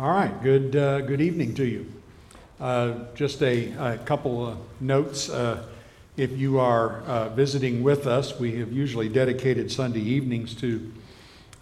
[0.00, 1.92] All right, good, uh, good evening to you.
[2.60, 5.28] Uh, just a, a, couple of notes.
[5.28, 5.64] Uh,
[6.16, 10.92] if you are uh, visiting with us, we have usually dedicated Sunday evenings to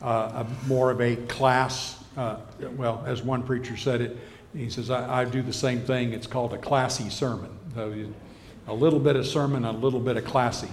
[0.03, 2.05] uh, a, more of a class.
[2.15, 2.37] Uh,
[2.77, 4.19] well, as one preacher said it,
[4.55, 6.13] he says, I, I, do the same thing.
[6.13, 7.49] It's called a classy sermon.
[7.75, 7.95] So
[8.69, 10.69] a little bit of sermon, a little bit of classy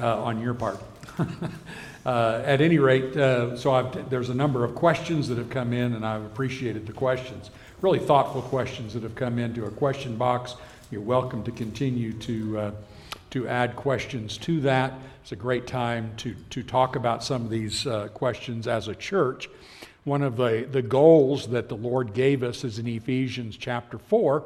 [0.00, 0.78] on your part.
[2.04, 5.72] Uh, at any rate, uh, so I've, there's a number of questions that have come
[5.72, 7.50] in, and I've appreciated the questions.
[7.80, 10.56] Really thoughtful questions that have come into a question box.
[10.90, 12.70] You're welcome to continue to, uh,
[13.30, 14.94] to add questions to that.
[15.22, 18.96] It's a great time to, to talk about some of these uh, questions as a
[18.96, 19.48] church.
[20.02, 24.42] One of the, the goals that the Lord gave us is in Ephesians chapter 4,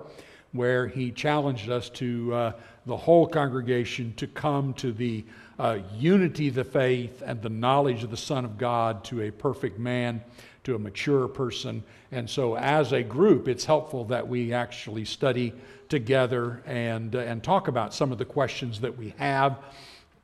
[0.53, 2.53] where He challenged us to, uh,
[2.85, 5.25] the whole congregation, to come to the
[5.59, 9.31] uh, unity of the faith and the knowledge of the Son of God to a
[9.31, 10.23] perfect man,
[10.65, 11.83] to a mature person.
[12.13, 15.53] And so, as a group, it's helpful that we actually study
[15.89, 19.59] together and, uh, and talk about some of the questions that we have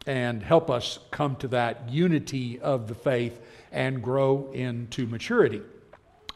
[0.07, 3.41] and help us come to that unity of the faith
[3.71, 5.63] and grow into maturity.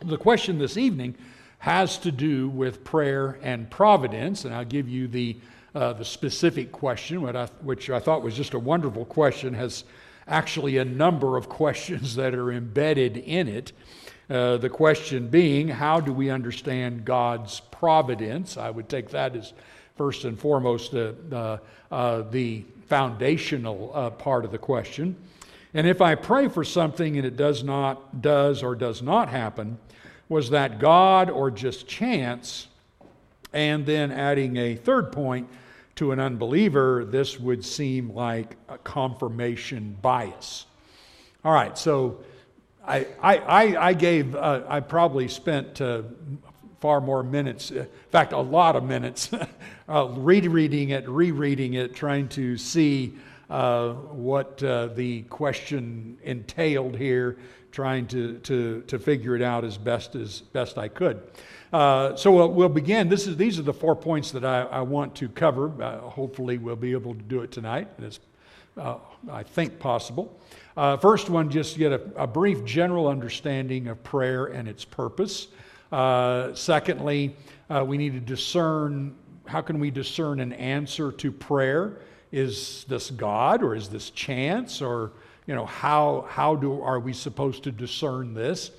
[0.05, 1.17] The question this evening
[1.59, 5.37] has to do with prayer and providence, and I'll give you the
[5.77, 9.85] uh, the specific question, which I, which I thought was just a wonderful question, has
[10.27, 13.73] actually a number of questions that are embedded in it.
[14.31, 18.57] Uh, the question being, how do we understand God's providence?
[18.57, 19.53] I would take that as
[19.97, 21.59] first and foremost uh,
[21.91, 25.15] the foundational uh, part of the question.
[25.75, 29.77] And if I pray for something and it does not, does or does not happen,
[30.31, 32.69] was that God or just chance?
[33.53, 35.49] And then adding a third point,
[35.97, 40.67] to an unbeliever, this would seem like a confirmation bias.
[41.45, 42.21] All right, so
[42.87, 46.03] I, I, I gave, uh, I probably spent uh,
[46.81, 49.31] far more minutes, in fact, a lot of minutes,
[49.89, 53.15] uh, rereading it, rereading it, trying to see
[53.49, 57.39] uh, what uh, the question entailed here,
[57.77, 61.21] trying to, to, to figure it out as best as best I could.
[61.71, 63.11] Uh, so we'll, we'll, begin.
[63.11, 65.71] This is, these are the four points that I, I want to cover.
[65.83, 67.89] Uh, hopefully, we'll be able to do it tonight.
[67.99, 68.19] It's,
[68.79, 68.97] uh,
[69.31, 70.41] I think, possible.
[70.75, 75.49] Uh, first one, just get a, a, brief general understanding of prayer and its purpose.
[75.93, 77.37] Uh, secondly,
[77.85, 81.99] we need to discern how can we discern an answer to prayer?
[82.33, 84.81] Is this God or is this chance?
[84.81, 85.13] Or,
[85.47, 88.73] you know, how, how do, are we supposed to discern this?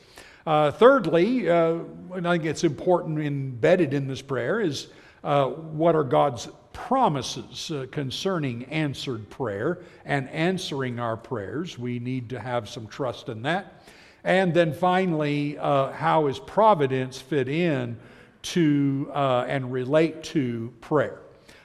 [0.45, 1.79] Uh, thirdly, uh,
[2.13, 4.87] and I think it's important embedded in this prayer, is
[5.23, 11.77] uh, what are God's promises uh, concerning answered prayer and answering our prayers.
[11.77, 13.83] We need to have some trust in that.
[14.23, 17.97] And then finally, uh, how is providence fit in
[18.43, 21.19] to uh, and relate to prayer?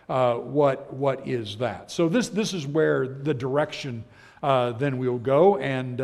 [0.09, 1.91] what, what is that?
[1.91, 4.05] So, this, this is where the direction
[4.43, 5.57] then we'll go.
[5.57, 6.01] And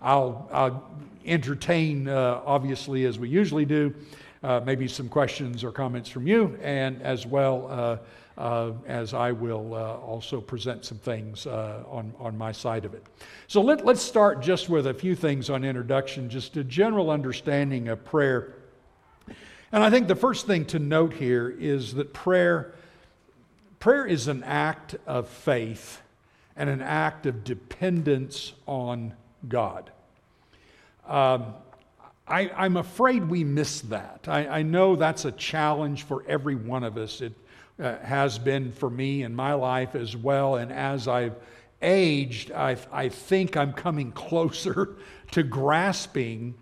[0.00, 0.90] I'll, I'll
[1.28, 3.94] entertain, uh, obviously, as we usually do,
[4.42, 7.98] uh, maybe some questions or comments from you, and as well uh,
[8.40, 12.94] uh as I will uh, also present some things uh, on, on my side of
[12.94, 13.04] it.
[13.48, 17.88] So let, let's start just with a few things on introduction, just a general understanding
[17.88, 18.54] of prayer.
[19.72, 22.74] And I think the first thing to note here is that prayer,
[23.80, 26.00] prayer is an act of faith
[26.58, 29.14] and an act of dependence on
[29.48, 29.90] God.
[31.06, 31.54] Um,
[32.26, 34.26] I, am afraid we miss that.
[34.26, 37.22] I, I, know that's a challenge for every one of us.
[37.22, 37.32] It
[37.80, 40.56] uh, has been for me in my life as well.
[40.56, 41.36] And as I've
[41.80, 44.96] aged, I, I think I'm coming closer
[45.30, 46.54] to grasping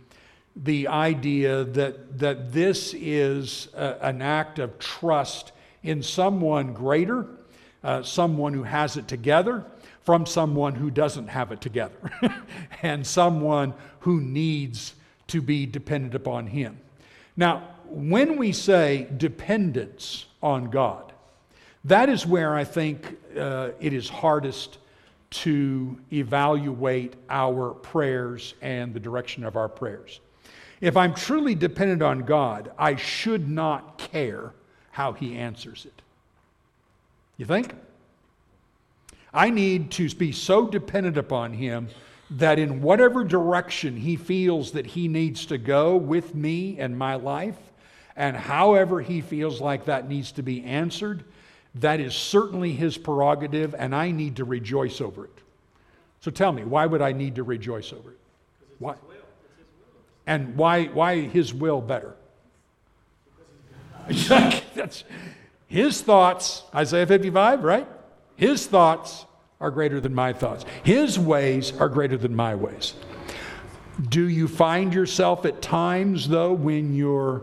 [0.55, 5.53] the idea that, that this is a, an act of trust
[5.83, 7.27] in someone greater,
[7.83, 9.65] uh, someone who has it together,
[10.07, 11.99] from someone who doesn't have it together
[12.83, 14.95] and someone who needs
[15.27, 16.79] to be dependent upon Him.
[17.37, 21.13] Now, when we say dependence on God,
[21.85, 24.79] that is where I think uh, it is hardest
[25.31, 30.21] to evaluate our prayers and the direction of our prayers.
[30.81, 34.53] If I'm truly dependent on God, I should not care
[34.93, 36.03] how He answers it.
[37.37, 37.75] You think?
[39.33, 41.89] I need to be so dependent upon Him
[42.31, 47.15] that in whatever direction He feels that He needs to go with me and my
[47.15, 47.59] life,
[48.17, 51.25] and however He feels like that needs to be answered,
[51.77, 55.39] that is certainly His prerogative, and I need to rejoice over it.
[56.21, 58.19] So tell me, why would I need to rejoice over it?
[58.79, 58.95] Why?
[60.27, 62.15] And why, why his will better?
[64.29, 65.05] That's
[65.69, 67.87] his thoughts, Isaiah 55, right?
[68.37, 69.27] His thoughts
[69.61, 70.65] are greater than my thoughts.
[70.83, 72.95] His ways are greater than my ways.
[74.09, 77.43] Do you find yourself at times, though, when you're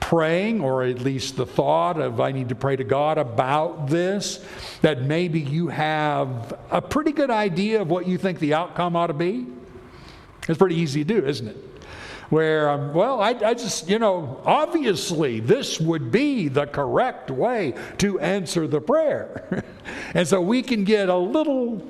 [0.00, 4.44] praying, or at least the thought of, I need to pray to God about this,
[4.82, 9.06] that maybe you have a pretty good idea of what you think the outcome ought
[9.06, 9.46] to be?
[10.46, 11.56] It's pretty easy to do, isn't it?
[12.32, 17.74] Where, um, well, I, I just, you know, obviously this would be the correct way
[17.98, 19.62] to answer the prayer.
[20.14, 21.86] and so we can get a little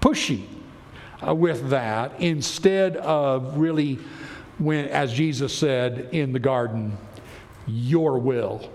[0.00, 0.44] pushy
[1.26, 3.98] uh, with that instead of really,
[4.58, 6.96] when, as Jesus said in the garden,
[7.66, 8.70] your will,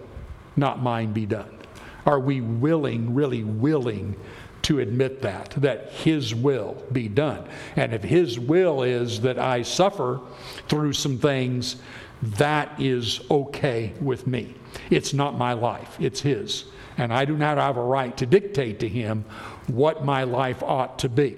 [0.57, 1.59] not mine, be done.
[2.05, 4.17] Are we willing, really willing
[4.69, 7.44] to admit that, that His will be done?
[7.75, 10.21] And if His will is that I suffer
[10.68, 11.77] through some things,
[12.21, 14.54] that is okay with me.
[14.92, 16.66] It's not my life, it's His.
[17.00, 19.25] And I do not have a right to dictate to Him
[19.66, 21.36] what my life ought to be.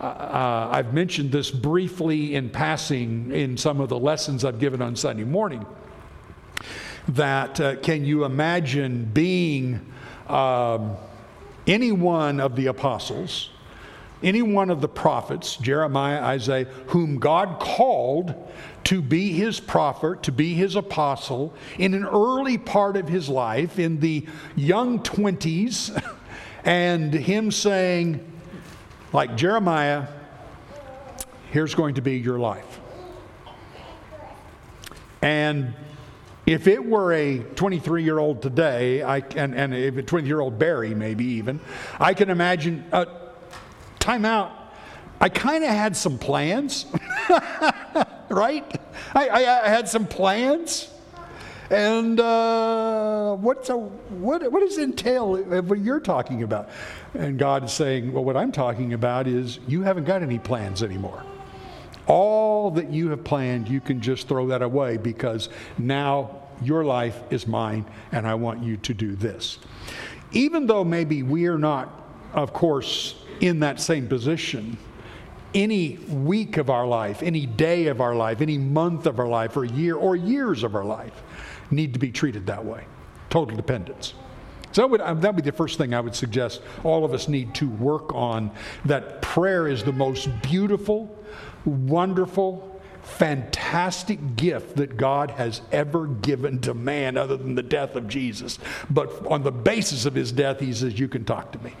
[0.00, 4.80] Uh, uh, I've mentioned this briefly in passing in some of the lessons I've given
[4.80, 5.66] on Sunday morning.
[7.08, 9.92] That uh, can you imagine being
[10.26, 10.96] um,
[11.66, 13.50] any one of the apostles,
[14.22, 18.34] any one of the prophets, Jeremiah, Isaiah, whom God called
[18.84, 23.78] to be his prophet, to be his apostle in an early part of his life,
[23.78, 26.02] in the young 20s,
[26.64, 28.32] and him saying,
[29.12, 30.06] like Jeremiah,
[31.50, 32.80] here's going to be your life.
[35.22, 35.74] And
[36.46, 40.58] if it were a 23 year old today, I, and, and a 20 year old
[40.58, 41.60] Barry, maybe even,
[41.98, 43.06] I can imagine, uh,
[43.98, 44.52] time out.
[45.20, 46.86] I kind of had some plans,
[48.28, 48.80] right?
[49.14, 50.88] I, I, I, had some plans.
[51.70, 56.68] And uh, what's a, what, what does entail what you're talking about?
[57.14, 60.82] And God is saying, Well, what I'm talking about is you haven't got any plans
[60.82, 61.24] anymore.
[62.06, 65.48] All that you have planned, you can just throw that away because
[65.78, 69.58] now your life is mine and I want you to do this.
[70.32, 74.78] Even though maybe we are not, of course, in that same position,
[75.54, 79.56] any week of our life, any day of our life, any month of our life,
[79.56, 81.22] or year, or years of our life
[81.70, 82.84] need to be treated that way.
[83.30, 84.14] Total dependence.
[84.76, 87.28] So that would, um, that be the first thing I would suggest all of us
[87.28, 88.50] need to work on
[88.84, 91.16] that prayer is the most beautiful,
[91.64, 98.06] wonderful, fantastic gift that God has ever given to man other than the death of
[98.06, 98.58] Jesus.
[98.90, 101.72] But on the basis of his death, he says, You can talk to me.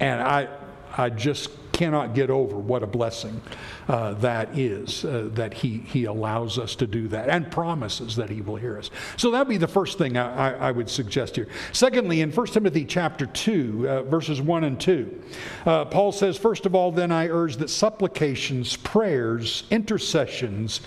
[0.00, 0.48] And I,
[0.96, 1.50] I just
[1.82, 3.42] cannot get over what a blessing
[3.88, 8.30] uh, that is, uh, that he, he allows us to do that and promises that
[8.30, 8.88] he will hear us.
[9.16, 11.48] So that would be the first thing I, I, I would suggest here.
[11.72, 15.22] Secondly, in 1 Timothy chapter 2, uh, verses 1 and 2,
[15.66, 20.82] uh, Paul says, First of all, then I urge that supplications, prayers, intercessions,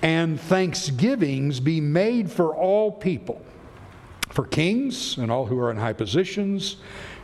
[0.00, 3.42] and thanksgivings be made for all people,
[4.30, 6.78] for kings and all who are in high positions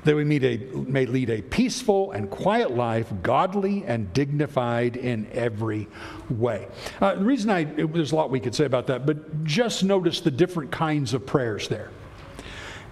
[0.08, 5.86] that we may, may lead a peaceful and quiet life, godly and dignified in every
[6.30, 6.66] way.
[6.98, 9.84] Uh, the reason I, it, there's a lot we could say about that, but just
[9.84, 11.90] notice the different kinds of prayers there.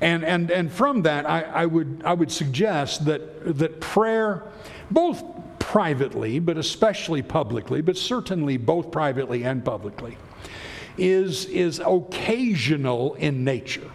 [0.02, 4.42] And, and, and from that, I, I, would, I would suggest that, that prayer,
[4.90, 5.24] both
[5.58, 10.18] privately, but especially publicly, but certainly both privately and publicly,
[10.98, 13.90] is, is occasional in nature.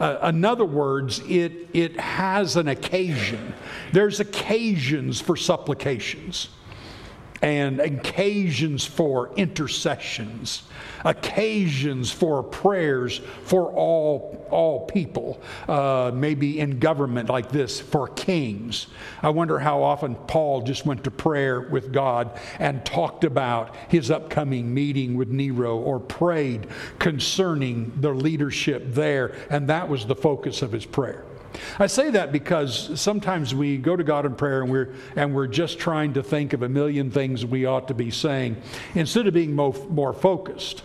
[0.00, 3.52] Uh, in other words, it, it has an occasion.
[3.92, 6.48] There's occasions for supplications
[7.42, 10.62] and occasions for intercessions,
[11.04, 18.88] occasions for prayers for all, all people, uh, maybe in government like this, for kings.
[19.22, 24.10] I wonder how often Paul just went to prayer with God and talked about his
[24.10, 26.66] upcoming meeting with Nero or prayed
[26.98, 31.24] concerning the leadership there, and that was the focus of his prayer.
[31.78, 35.46] I say that because sometimes we go to God in prayer and we're, and we're
[35.46, 38.56] just trying to think of a million things we ought to be saying
[38.94, 40.82] instead of being more, more focused.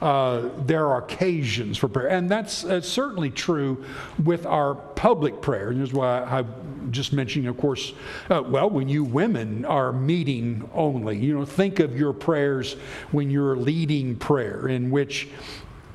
[0.00, 2.08] Uh, there are occasions for prayer.
[2.08, 3.84] And that's, certainly true
[4.22, 5.70] with our public prayer.
[5.70, 7.94] And this is why I, am just mentioning, of course,
[8.30, 12.74] uh, well, when you women are meeting only, you know, think of your prayers
[13.10, 15.28] when you're leading prayer in which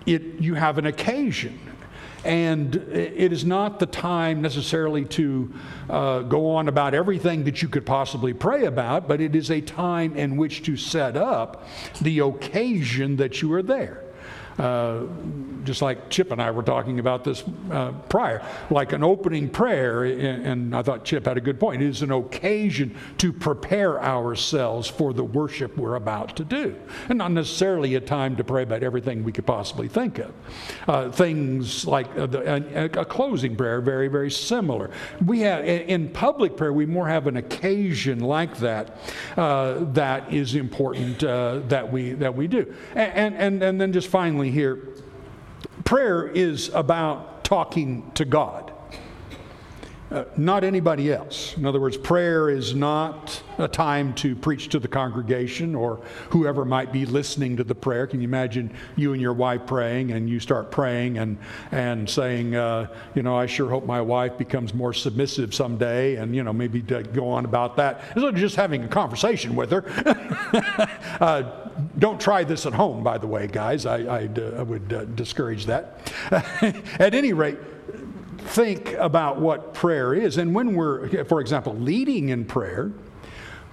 [0.06, 1.60] it, you have an occasion
[2.24, 5.54] And it is not the time necessarily to
[5.90, 9.62] uh, go on about everything that you could possibly pray about, but it is a
[9.62, 11.68] time in which to set up
[12.00, 14.04] the occasion that you are there.
[14.62, 15.08] Uh,
[15.63, 20.03] just like Chip and I were talking about this uh, prior, like an opening prayer,
[20.03, 21.82] and I thought Chip had a good point.
[21.82, 26.75] It is an occasion to prepare ourselves for the worship we're about to do,
[27.10, 30.34] and not necessarily a time to pray about everything we could possibly think of.
[30.88, 32.24] Uh, things like a,
[32.75, 34.91] a, a, closing prayer, very, very similar.
[35.25, 38.98] We have in public prayer, we more have an occasion like that
[39.38, 44.08] uh, that is important uh, that we that we do, and and and then just
[44.08, 44.88] finally here.
[45.84, 48.71] Prayer is about talking to God,
[50.12, 51.56] uh, not anybody else.
[51.56, 56.65] In other words, prayer is not a time to preach to the congregation or whoever
[56.65, 58.06] might be listening to the prayer.
[58.08, 61.38] Can you imagine you and your wife praying and you start praying and,
[61.72, 66.36] and saying, uh, you know, I sure hope my wife becomes more submissive someday and,
[66.36, 68.01] you know, maybe go on about that.
[68.15, 69.86] Instead of just having a conversation with her.
[71.22, 71.44] uh,
[71.98, 73.86] don't try this at home, by the way, guys.
[73.86, 76.13] I, uh, I would uh, discourage that.
[77.00, 77.58] at any rate,
[78.45, 80.38] think about what prayer is.
[80.38, 82.91] And when we're, for example, leading in prayer,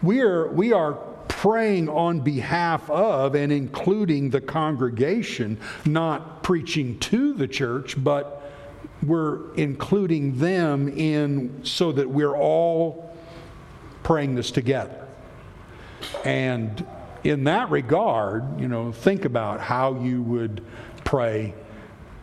[0.03, 0.93] we are, we are
[1.29, 8.43] praying on behalf of and including the congregation, not preaching to the church, but
[9.05, 13.15] we're including them in so that we're all
[14.03, 15.07] praying this together.
[16.25, 16.85] And
[17.25, 20.65] in that regard, you know, think about how you would
[21.05, 21.55] pray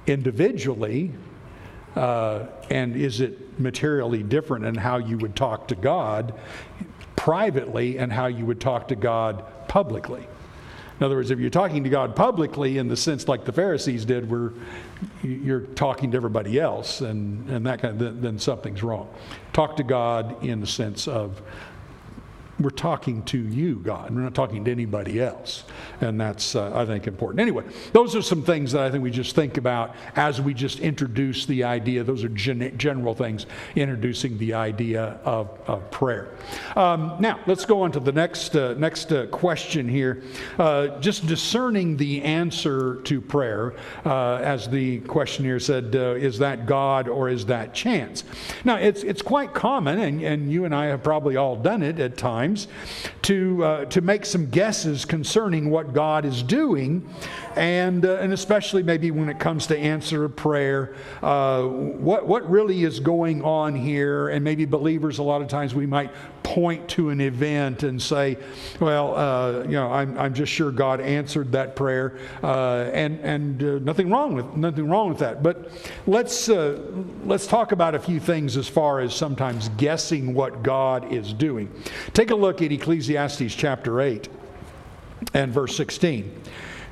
[0.07, 1.11] individually,
[1.95, 6.33] uh, and is it materially different in how you would talk to God
[7.15, 10.27] privately and how you would talk to God publicly?
[10.99, 14.05] In other words, if you're talking to God publicly in the sense like the Pharisees
[14.05, 14.53] did, where
[15.21, 19.09] you're talking to everybody else, and, and that kind of, then something's wrong.
[19.51, 21.41] Talk to God in the sense of
[22.59, 24.15] we're talking to you, God.
[24.15, 25.65] We're not talking to anybody else.
[26.00, 27.41] And that's, uh, I think, important.
[27.41, 30.79] Anyway, those are some things that I think we just think about as we just
[30.79, 32.03] introduce the idea.
[32.03, 33.45] Those are gen- general things
[33.75, 36.31] introducing the idea of, of prayer.
[36.77, 40.24] Um, now, let's go on to the next, uh, next uh, question here.
[40.57, 43.74] Uh, just discerning the answer to prayer,
[44.05, 48.24] uh, as the questioner said, uh, is that God or is that chance?
[48.63, 52.00] Now, it's, it's quite common, and, and you and I have probably all done it
[52.00, 52.67] at times times
[53.23, 57.07] to, uh, to make some guesses concerning what God is doing,
[57.55, 62.49] and, uh, and especially maybe when it comes to answer a prayer, uh, what, what
[62.49, 64.29] really is going on here.
[64.29, 66.11] And maybe believers, a lot of times we might
[66.45, 68.37] point to an event and say,
[68.79, 73.63] well, uh, you know, I'm, I'm just sure God answered that prayer, uh, and, and
[73.63, 75.41] uh, nothing wrong with nothing wrong with that.
[75.41, 75.71] But
[76.05, 81.33] let's, let's talk about a few things as far as sometimes guessing what God is
[81.33, 81.71] doing.
[82.13, 84.27] Take a a look at Ecclesiastes chapter 8
[85.33, 86.41] and verse 16.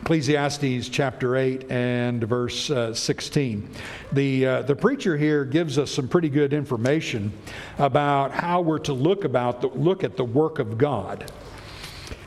[0.04, 3.70] Ecclesiastes chapter 8 and verse uh, 16.
[4.12, 7.32] The, uh, the preacher here gives us some pretty good information
[7.78, 11.32] about how we're to look, about the, look at the work of God.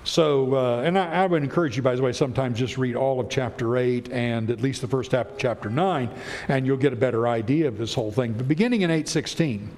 [0.04, 3.21] So, uh, and I, I, would encourage you, by the way, sometimes just read all
[3.21, 6.09] of chapter 8 and at least the first half of chapter 9,
[6.49, 8.33] and you'll get a better idea of this whole thing.
[8.33, 9.68] But beginning in 816,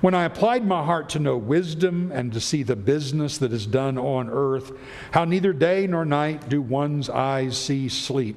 [0.00, 3.66] when I applied my heart to know wisdom and to see the business that is
[3.66, 4.72] done on earth,
[5.10, 8.36] how neither day nor night do one's eyes see sleep.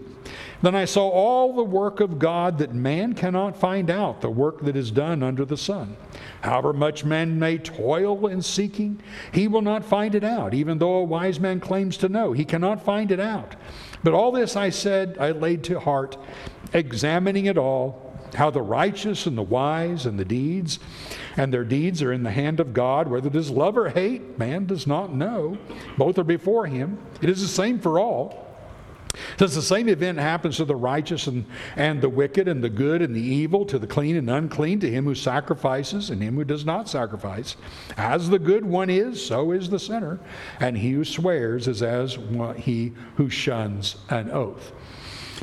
[0.62, 4.62] Then I saw all the work of God that man cannot find out, the work
[4.62, 5.98] that is done under the sun.
[6.42, 9.02] However much man may toil in seeking,
[9.32, 12.32] he will not find it out, even though a wise man claims to know.
[12.32, 13.56] He cannot find it out.
[14.04, 16.18] But all this I said, I laid to heart,
[16.74, 20.80] examining it all how the righteous and the wise and the deeds
[21.38, 23.08] and their deeds are in the hand of God.
[23.08, 25.58] Whether it is love or hate, man does not know.
[25.98, 26.98] Both are before him.
[27.22, 28.48] It is the same for all.
[29.38, 31.46] Does the same event happens to the righteous and,
[31.76, 34.90] and the wicked and the good and the evil, to the clean and unclean, to
[34.90, 37.58] him who sacrifices and him who does not sacrifice?
[37.98, 40.20] As the good one is, so is the sinner,
[40.60, 42.18] and he who swears is as
[42.58, 44.72] he who shuns an oath.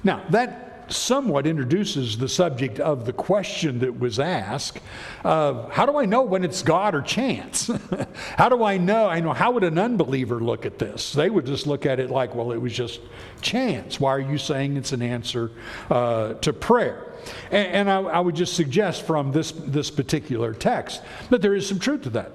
[0.02, 4.80] Now, that somewhat introduces the subject of the question that was asked
[5.25, 7.71] of how do I know when it's God or chance?
[8.37, 9.09] how do I know?
[9.09, 11.12] I know how would an unbeliever look at this?
[11.12, 13.00] They would just look at it like, well, it was just
[13.40, 14.00] chance.
[14.00, 15.50] Why are you saying it's an answer
[15.90, 17.12] uh, to prayer?
[17.50, 21.68] And, and I, I would just suggest from this, this particular text that there is
[21.68, 22.33] some truth to that.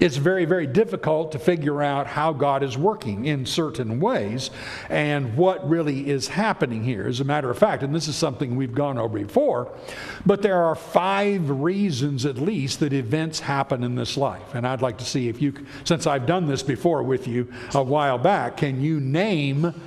[0.00, 4.50] It's very, very difficult to figure out how God is working in certain ways
[4.88, 7.06] and what really is happening here.
[7.06, 9.72] As a matter of fact, and this is something we've gone over before,
[10.26, 14.54] but there are five reasons at least that events happen in this life.
[14.54, 17.82] And I'd like to see if you, since I've done this before with you a
[17.82, 19.80] while back, can you name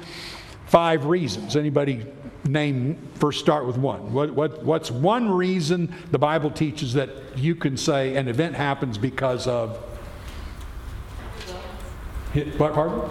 [0.67, 1.57] five reasons?
[1.57, 2.05] Anybody
[2.45, 4.13] name, first start with one.
[4.13, 8.97] What, what, what's one reason the Bible teaches that you can say an event happens
[8.97, 9.83] because of
[12.57, 13.09] what pardon?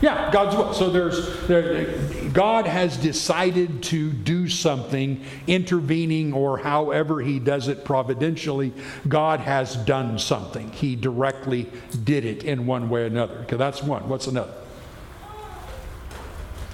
[0.00, 0.72] Yeah, God's will.
[0.72, 1.84] So there's there,
[2.30, 8.72] God has decided to do something, intervening or however He does it providentially.
[9.06, 10.72] God has done something.
[10.72, 11.70] He directly
[12.02, 13.40] did it in one way or another.
[13.40, 14.08] Okay, that's one.
[14.08, 14.54] What's another?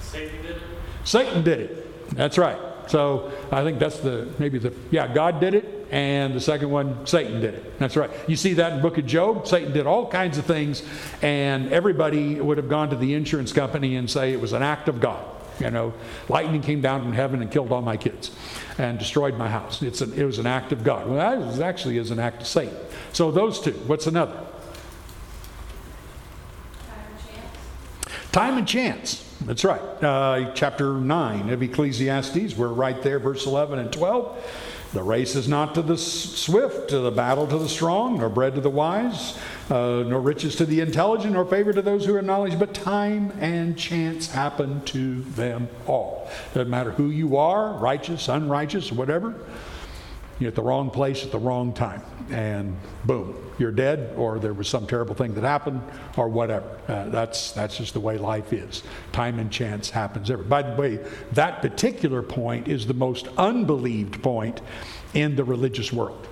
[0.01, 0.61] Satan did it.
[1.03, 2.15] Satan did it.
[2.15, 2.57] That's right.
[2.87, 7.05] So I think that's the maybe the yeah God did it and the second one,
[7.05, 7.79] Satan did it.
[7.79, 8.09] That's right.
[8.27, 9.47] You see that in book of Job.
[9.47, 10.83] Satan did all kinds of things,
[11.21, 14.89] and everybody would have gone to the insurance company and say it was an act
[14.89, 15.25] of God.
[15.59, 15.93] You know,
[16.29, 18.31] lightning came down from heaven and killed all my kids
[18.77, 19.81] and destroyed my house.
[19.81, 21.07] It's an, it was an act of God.
[21.07, 22.75] Well, that actually is an act of Satan.
[23.11, 23.71] So those two.
[23.71, 24.33] What's another?
[26.85, 28.31] Time and chance.
[28.31, 29.23] Time and chance.
[29.41, 29.81] That's right.
[29.81, 34.37] Uh, chapter 9 of Ecclesiastes, we're right there, verse 11 and 12.
[34.97, 38.55] The race is not to the swift, to the battle to the strong, nor bread
[38.55, 39.37] to the wise,
[39.69, 43.31] uh, nor riches to the intelligent, nor favor to those who are knowledge, but time
[43.39, 46.31] and chance happen to them all.
[46.55, 49.35] Doesn't matter who you are, righteous, unrighteous, whatever.
[50.39, 52.01] You're at the wrong place at the wrong time.
[52.31, 52.75] And
[53.05, 55.81] boom, you're dead, or there was some terrible thing that happened,
[56.15, 56.77] or whatever.
[56.87, 58.83] Uh, that's, that's just the way life is.
[59.11, 60.49] Time and chance happens everywhere.
[60.49, 60.99] By the way,
[61.33, 64.61] that particular point is the most unbelieved point
[65.13, 66.27] in the religious world.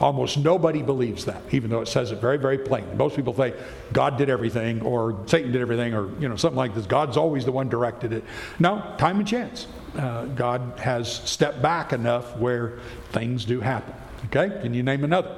[0.00, 2.94] Almost nobody believes that, even though it says it very, very plainly.
[2.94, 3.52] Most people say
[3.92, 6.86] God did everything, or Satan did everything, or you know something like this.
[6.86, 8.22] God's always the one directed it.
[8.60, 9.66] No, time and chance.
[9.96, 12.78] Uh, God has stepped back enough where
[13.10, 13.92] things do happen.
[14.26, 15.34] Okay, can you name another?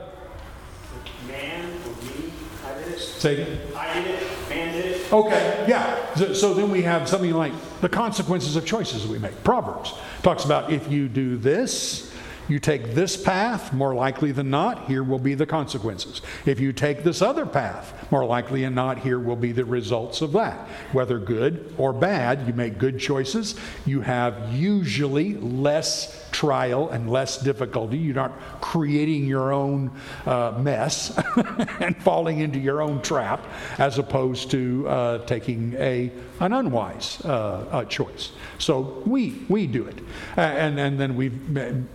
[1.27, 2.31] Man or me,
[2.67, 3.10] I did it.
[3.21, 3.59] Say.
[3.77, 4.49] I did it.
[4.49, 5.13] Man did it.
[5.13, 6.15] Okay, yeah.
[6.15, 9.45] So, so then we have something like the consequences of choices we make.
[9.45, 12.11] Proverbs talks about if you do this,
[12.49, 16.23] you take this path, more likely than not, here will be the consequences.
[16.47, 20.23] If you take this other path, more likely than not, here will be the results
[20.23, 20.67] of that.
[20.93, 23.55] Whether good or bad, you make good choices.
[23.85, 27.99] You have usually less trial and less difficulty.
[27.99, 29.91] You're not creating your own
[30.27, 31.19] uh, mess
[31.81, 33.45] and falling into your own trap
[33.79, 37.29] as opposed to uh, taking a, an unwise uh,
[37.71, 38.33] uh choice.
[38.59, 39.99] So we, we do it.
[40.37, 41.31] and, and then we,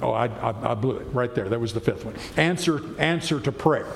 [0.01, 1.49] oh, I, I, I, blew it right there.
[1.49, 2.15] That was the fifth one.
[2.37, 3.87] Answer, answer to prayer.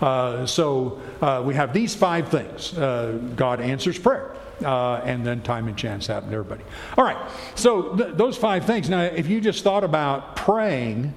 [0.00, 5.68] Uh, so uh, we have these five things God answers prayer uh, and then time
[5.68, 6.64] and chance happen to everybody.
[6.96, 7.18] All right,
[7.54, 8.88] so th- those five things.
[8.88, 11.14] Now, if you just thought about praying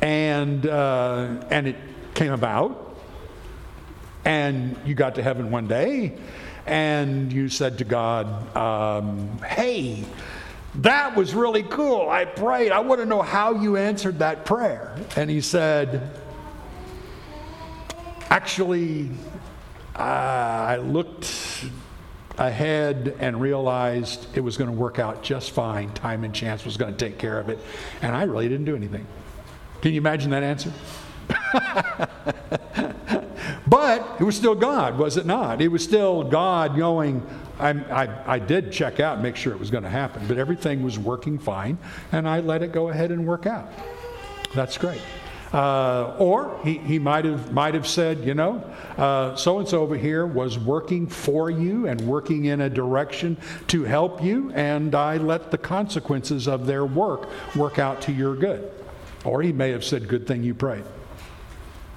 [0.00, 1.76] and, uh, and it
[2.14, 2.96] came about,
[4.24, 6.18] and you got to heaven one day,
[6.66, 10.04] and you said to God, um, Hey,
[10.76, 12.10] that was really cool.
[12.10, 12.72] I prayed.
[12.72, 14.96] I want to know how you answered that prayer.
[15.16, 16.10] And he said,
[18.28, 19.10] Actually,
[19.94, 21.64] uh, I looked
[22.38, 25.92] ahead and realized it was going to work out just fine.
[25.92, 27.58] Time and chance was going to take care of it.
[28.02, 29.06] And I really didn't do anything.
[29.80, 30.72] Can you imagine that answer?
[33.66, 35.60] but it was still God, was it not?
[35.60, 37.26] It was still God going,
[37.58, 40.38] I, I, I did check out and make sure it was going to happen, but
[40.38, 41.78] everything was working fine,
[42.12, 43.70] and I let it go ahead and work out.
[44.54, 45.00] That's great.
[45.56, 48.62] Uh, or he, he might have might have said, you know,
[49.38, 53.82] so and so over here was working for you and working in a direction to
[53.82, 58.70] help you, and I let the consequences of their work work out to your good.
[59.24, 60.84] Or he may have said, "Good thing you prayed,"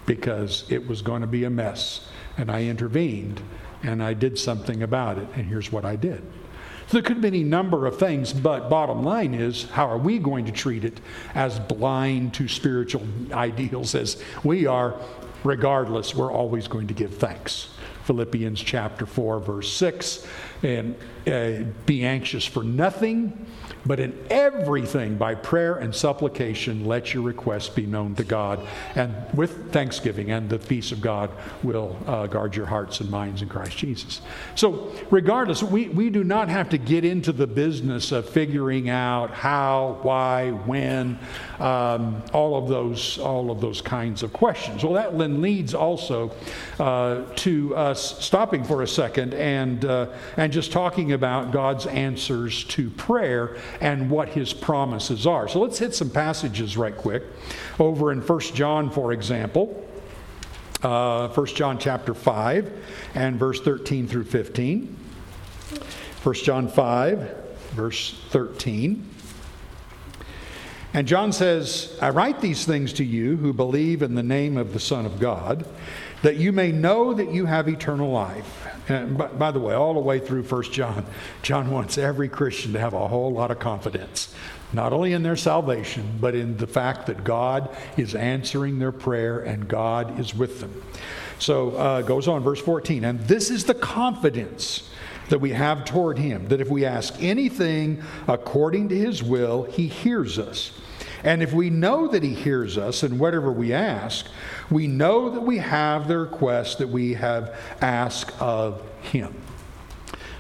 [0.06, 3.42] because it was going to be a mess, and I intervened
[3.84, 6.22] and I did something about it, and here's what I did.
[6.92, 10.46] There could be any number of things, but bottom line is, how are we going
[10.46, 11.00] to treat it
[11.36, 14.96] as blind to spiritual ideals as we are?
[15.44, 17.70] Regardless, we're always going to give thanks.
[18.06, 20.26] Philippians chapter 4, verse 6.
[20.64, 20.96] And
[21.28, 23.46] uh, be anxious for nothing,
[23.86, 28.66] but in everything, by prayer and supplication, let your requests be known to God.
[28.96, 31.32] And with thanksgiving, and the peace of God
[31.64, 34.22] will uh, guard your hearts and minds in Christ Jesus.
[34.56, 39.32] So, regardless, we, we do not have to get into the business of figuring out
[39.32, 41.18] how, why, when,
[41.60, 44.84] um, all of those, all of those kinds of questions.
[44.84, 46.32] Well, that then leads also
[46.80, 52.64] uh, to us stopping for a second and, uh, and just talking about God's answers
[52.66, 55.48] to prayer and what his promises are.
[55.48, 57.24] So let's hit some passages right quick.
[57.80, 59.86] Over in 1 John, for example,
[60.84, 62.72] uh, 1 John chapter 5
[63.16, 64.98] and verse 13 through 15.
[66.24, 67.36] 1 John 5,
[67.72, 69.10] verse 13.
[70.94, 74.74] And John says, I write these things to you who believe in the name of
[74.74, 75.66] the Son of God,
[76.24, 78.68] that you may know that you have eternal life.
[78.90, 81.06] And by, by, the way, all the way through 1 John,
[81.42, 84.34] John wants every Christian to have a whole lot of confidence,
[84.74, 89.40] not only in their salvation, but in the fact that God is answering their prayer
[89.40, 90.84] and God is with them.
[91.38, 93.06] So uh, goes on, verse 14.
[93.06, 94.90] And this is the confidence
[95.30, 99.88] that we have toward him, that if we ask anything according to his will, he
[99.88, 100.72] hears us.
[101.24, 104.28] And if we know that he hears us in whatever we ask,
[104.70, 109.34] we know that we have the request that we have asked of him.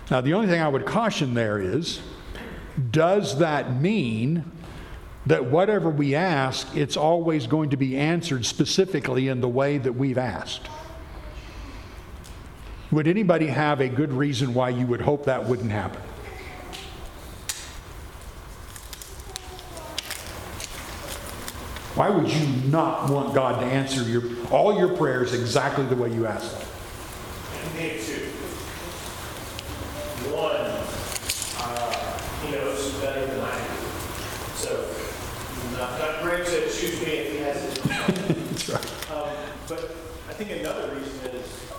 [0.09, 2.01] Now, the only thing I would caution there is
[2.91, 4.49] does that mean
[5.25, 9.93] that whatever we ask, it's always going to be answered specifically in the way that
[9.93, 10.67] we've asked?
[12.91, 16.01] Would anybody have a good reason why you would hope that wouldn't happen?
[21.99, 26.13] Why would you not want God to answer your, all your prayers exactly the way
[26.13, 26.65] you asked them?
[30.31, 30.55] One,
[31.59, 33.73] uh, he knows better than I do.
[34.55, 34.87] So,
[35.73, 37.83] not, not Greg said, choose me if he has it.
[37.83, 39.11] That's right.
[39.11, 39.35] Um,
[39.67, 39.91] but
[40.29, 41.69] I think another reason is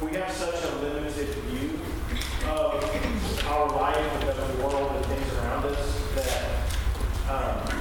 [0.00, 1.78] we have such a limited view
[2.48, 6.64] of our life and of the world and things around us that
[7.28, 7.75] um,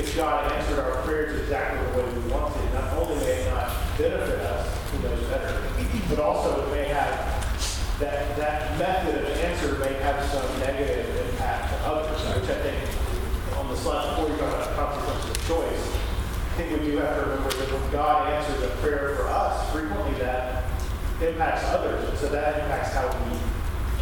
[0.00, 3.68] if, God answered our prayers exactly the way we wanted, not only may it not
[3.98, 5.62] benefit us, who knows better,
[6.08, 7.40] but also it may have
[8.00, 13.58] that that method of answer may have some negative impact to others, which I think
[13.58, 17.14] on the slide before you talk about consequences of choice, I think we do have
[17.16, 20.64] to remember that when God answers a prayer for us, frequently that
[21.20, 23.36] impacts others, and so that impacts how we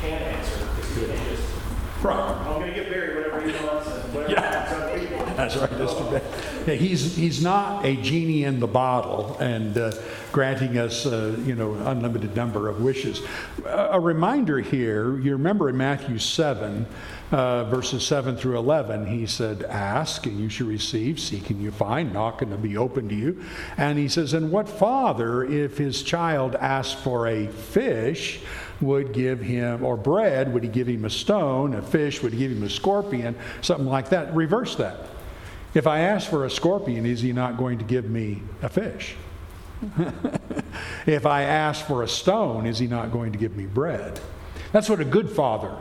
[0.00, 0.68] can answer.
[0.76, 1.57] Because he can just
[2.02, 2.16] Right.
[2.16, 4.40] I'm going to get buried whatever he wants and whatever Yeah.
[4.40, 5.34] happens to other people.
[5.34, 6.66] That's right, Mr.
[6.66, 9.92] Yeah, he's, he's not a genie in the bottle and uh,
[10.32, 13.22] granting us, uh, you know, unlimited number of wishes.
[13.64, 16.86] A, a reminder here, you remember in Matthew 7,
[17.30, 21.70] uh, verses 7 through 11, he said, Ask and you shall receive, seek and you
[21.70, 23.42] find, knock and it'll be open to you.
[23.76, 28.40] And he says, And what father, if his child asks for a fish,
[28.80, 31.74] would give him, or bread, would he give him a stone?
[31.74, 33.36] A fish, would he give him a scorpion?
[33.60, 34.34] Something like that.
[34.34, 35.06] Reverse that.
[35.74, 39.16] If I ask for a scorpion, is he not going to give me a fish?
[41.06, 44.20] if I ask for a stone, is he not going to give me bread?
[44.72, 45.74] That's what a good father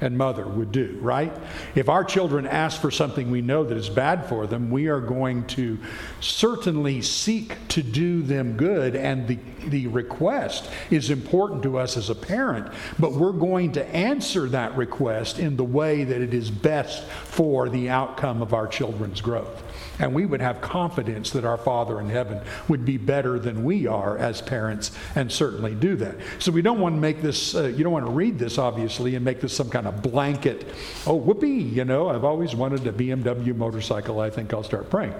[0.00, 1.32] and mother would do, right?
[1.74, 5.00] If our children ask for something we know that is bad for them, we are
[5.00, 5.78] going to
[6.20, 12.10] certainly seek to do them good, and the, the request is important to us as
[12.10, 16.50] a parent, but we're going to answer that request in the way that it is
[16.50, 19.62] best for the outcome of our children's growth.
[19.98, 23.86] And we would have confidence that our Father in heaven would be better than we
[23.86, 26.16] are as parents and certainly do that.
[26.38, 29.14] So we don't want to make this, uh, you don't want to read this obviously
[29.14, 30.66] and make this some kind of blanket,
[31.06, 34.20] oh, whoopee, you know, I've always wanted a BMW motorcycle.
[34.20, 35.14] I think I'll start praying.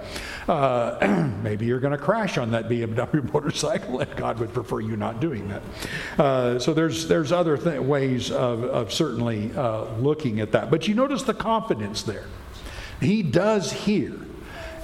[0.48, 4.96] Uh, maybe you're going to crash on that BMW motorcycle and God would prefer you
[4.96, 5.62] not doing that.
[6.18, 10.70] Uh, so there's, there's other th- ways of, of certainly uh, looking at that.
[10.70, 12.24] But you notice the confidence there.
[13.00, 14.14] He does hear.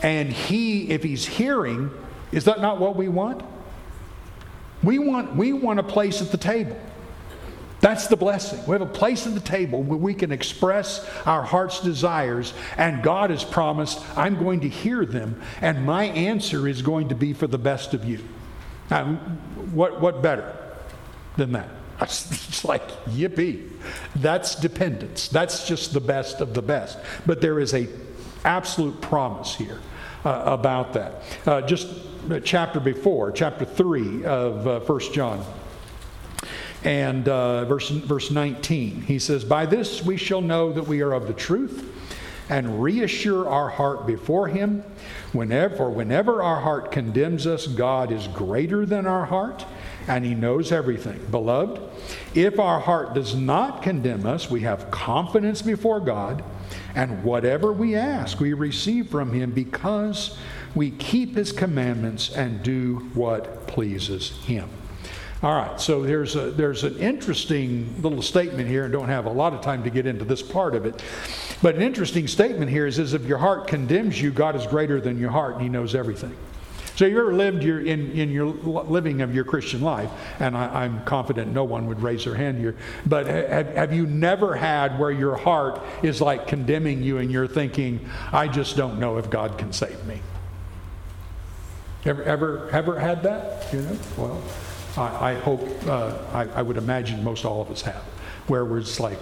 [0.03, 1.90] And he, if he's hearing,
[2.33, 3.42] is that not what we want?
[4.83, 6.77] We want, we want a place at the table.
[7.83, 8.64] That's the blessing.
[8.64, 13.03] We have a place at the table where we can express our heart's desires, and
[13.03, 17.33] God has promised, I'm going to hear them, and my answer is going to be
[17.33, 18.21] for the best of you.
[18.88, 19.07] Now,
[19.73, 20.57] what, what better
[21.37, 21.68] than that?
[22.03, 23.68] It's like, yippee.
[24.14, 25.27] That's dependence.
[25.27, 26.99] That's just the best of the best.
[27.27, 27.88] But there is a
[28.45, 29.81] absolute promise here
[30.25, 31.23] uh, about that.
[31.47, 31.88] Uh, just
[32.31, 35.45] a chapter before, chapter 3 of uh, 1 John.
[36.85, 41.12] And uh, verse, verse 19, he says, By this we shall know that we are
[41.12, 41.88] of the truth
[42.49, 44.85] and reassure our heart before him.
[45.33, 49.64] Whenever, whenever our heart condemns us, God is greater than our heart
[50.09, 51.25] and he knows everything.
[51.31, 51.81] Beloved,
[52.35, 56.42] if our heart does not condemn us, we have confidence before God,
[56.95, 60.37] and whatever we ask, we receive from him because
[60.75, 64.68] we keep his commandments and do what pleases him.
[65.43, 69.33] All right, so there's, a, there's an interesting little statement here, and don't have a
[69.33, 71.03] lot of time to get into this part of it.
[71.61, 75.01] But an interesting statement here is, is if your heart condemns you, God is greater
[75.01, 76.37] than your heart, and He knows everything.
[76.95, 80.85] So you ever lived your, in, in your living of your Christian life, and I,
[80.85, 84.97] am confident no one would raise their hand here, but have, have you never had
[85.01, 89.29] where your heart is like condemning you and you're thinking, I just don't know if
[89.29, 90.21] God can save me?
[92.05, 93.73] Ever, ever, ever had that?
[93.73, 94.43] You know, well,
[94.97, 98.03] I, I hope, uh, I, I, would imagine most all of us have,
[98.47, 99.19] where we're just like,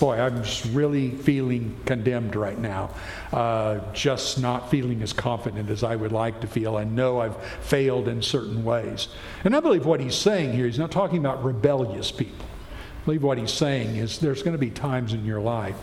[0.00, 2.90] boy, I'm just really feeling condemned right now.
[3.32, 6.76] Uh, just not feeling as confident as I would like to feel.
[6.76, 9.08] I know I've failed in certain ways.
[9.44, 12.46] And I believe what he's saying here, he's not talking about rebellious people.
[13.02, 15.76] I believe what he's saying is there's going to be times in your life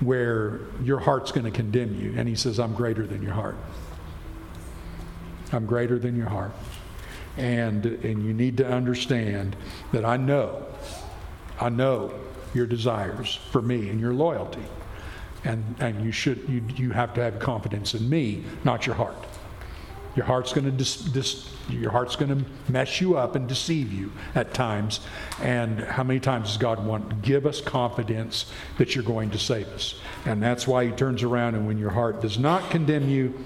[0.00, 2.14] where your heart's going to condemn you.
[2.16, 3.56] And he says, I'm greater than your heart.
[5.52, 6.52] I'm greater than your heart.
[7.36, 9.56] And, and you need to understand
[9.92, 10.66] that I know,
[11.60, 12.12] I know
[12.54, 14.64] your desires for me and your loyalty.
[15.44, 19.26] And, and you, should, you, you have to have confidence in me, not your heart.
[20.16, 23.92] Your heart's going to dis, dis, your heart's going to mess you up and deceive
[23.92, 25.00] you at times.
[25.42, 29.68] And how many times does God want give us confidence that you're going to save
[29.68, 30.00] us?
[30.24, 33.38] And that's why He turns around and when your heart does not condemn you,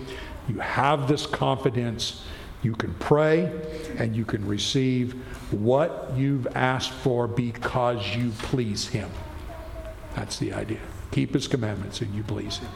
[0.49, 2.23] you have this confidence.
[2.63, 3.51] You can pray
[3.99, 5.15] and you can receive
[5.51, 9.11] what you've asked for because you please Him.
[10.15, 10.81] That's the idea.
[11.11, 12.71] Keep His commandments and you please Him.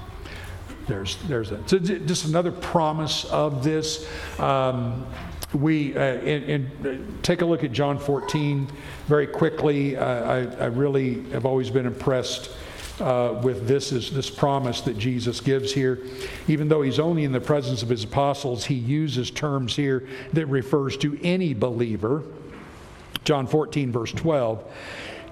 [0.87, 4.07] There's, there's a, so just another promise of this.
[4.39, 5.07] Um,
[5.55, 8.69] we uh, and, take a look at John 14
[9.07, 9.97] very quickly.
[9.97, 12.51] Uh, I, I, really have always been impressed
[13.01, 16.01] uh, with this is this promise that Jesus gives here.
[16.47, 20.47] Even though he's only in the presence of his apostles, he uses terms here that
[20.47, 22.23] refers to any believer.
[23.25, 24.73] John 14, verse 12.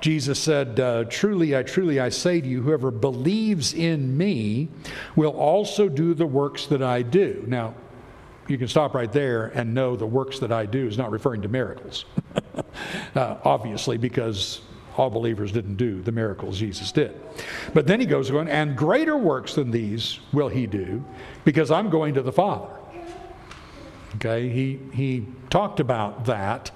[0.01, 4.69] Jesus said, uh, Truly, I truly, I say to you, whoever believes in me
[5.15, 7.45] will also do the works that I do.
[7.47, 7.75] Now,
[8.49, 11.43] you can stop right there and know the works that I do is not referring
[11.43, 12.05] to miracles.
[13.15, 14.63] uh, obviously, because
[14.97, 17.19] all believers didn't do the miracles Jesus did.
[17.75, 21.05] But then he goes on, and greater works than these will he do,
[21.45, 22.69] because I'm going to the Father.
[24.17, 26.71] Okay, he, he talked about that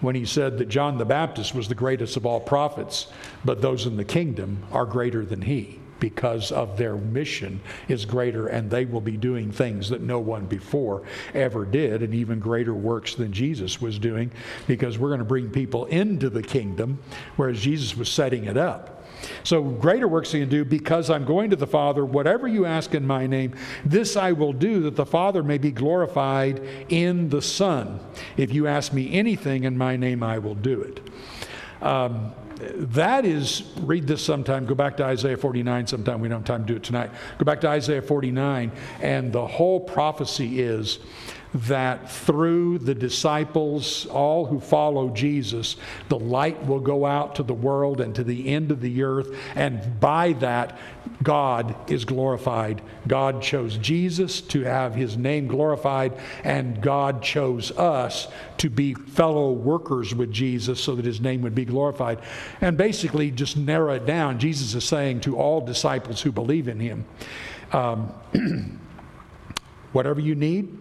[0.00, 3.06] when he said that John the Baptist was the greatest of all prophets,
[3.44, 8.48] but those in the kingdom are greater than he because of their mission is greater
[8.48, 12.74] and they will be doing things that no one before ever did and even greater
[12.74, 14.28] works than Jesus was doing
[14.66, 17.00] because we're going to bring people into the kingdom
[17.36, 19.04] whereas Jesus was setting it up.
[19.44, 22.04] So, greater works I can do because I'm going to the Father.
[22.04, 25.70] Whatever you ask in my name, this I will do that the Father may be
[25.70, 28.00] glorified in the Son.
[28.36, 31.00] If you ask me anything in my name, I will do it.
[31.80, 32.32] Um,
[32.94, 36.20] that is, read this sometime, go back to Isaiah 49 sometime.
[36.20, 37.10] We don't have time to do it tonight.
[37.38, 40.98] Go back to Isaiah 49, and the whole prophecy is
[41.54, 45.76] that through the disciples, all who follow Jesus,
[46.08, 49.36] the light will go out to the world and to the end of the earth,
[49.54, 50.78] and by that,
[51.22, 52.82] God is glorified.
[53.06, 59.52] God chose Jesus to have his name glorified, and God chose us to be fellow
[59.52, 62.20] workers with Jesus so that his name would be glorified.
[62.60, 66.80] And basically, just narrow it down, Jesus is saying to all disciples who believe in
[66.80, 67.04] him,
[67.72, 68.12] um,
[69.92, 70.78] whatever you need,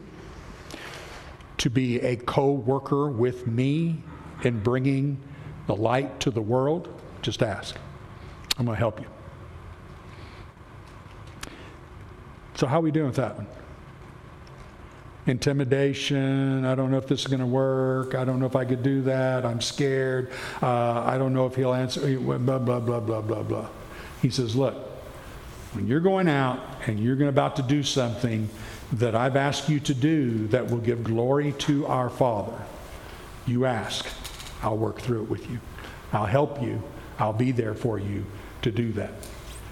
[1.62, 4.02] to be a co worker with me
[4.44, 5.22] in bringing
[5.68, 6.90] the light to the world,
[7.22, 7.76] just ask.
[8.58, 9.06] I'm going to help you.
[12.56, 13.46] So, how are we doing with that one?
[15.28, 16.66] Intimidation.
[16.66, 18.16] I don't know if this is going to work.
[18.16, 19.46] I don't know if I could do that.
[19.46, 20.32] I'm scared.
[20.64, 22.18] Uh, I don't know if he'll answer.
[22.18, 23.70] Blah, blah, blah, blah, blah, blah.
[24.24, 24.74] He says, Look,
[25.74, 28.50] when you're going out and you're going about to do something
[28.94, 32.58] that I've asked you to do that will give glory to our Father,
[33.48, 34.06] you ask.
[34.62, 35.60] I'll work through it with you.
[36.14, 36.84] I'll help you.
[37.18, 38.26] I'll be there for you
[38.62, 39.12] to do that.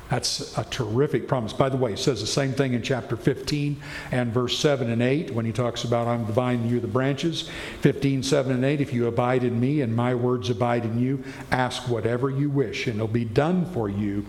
[0.10, 1.54] That's a terrific promise.
[1.54, 3.80] By the way, it says the same thing in chapter 15
[4.12, 7.50] and verse 7 and 8 when he talks about I'm the vine you the branches.
[7.82, 11.24] 15, 7 and 8, if you abide in me and my words abide in you,
[11.52, 14.26] ask whatever you wish and it'll be done for you.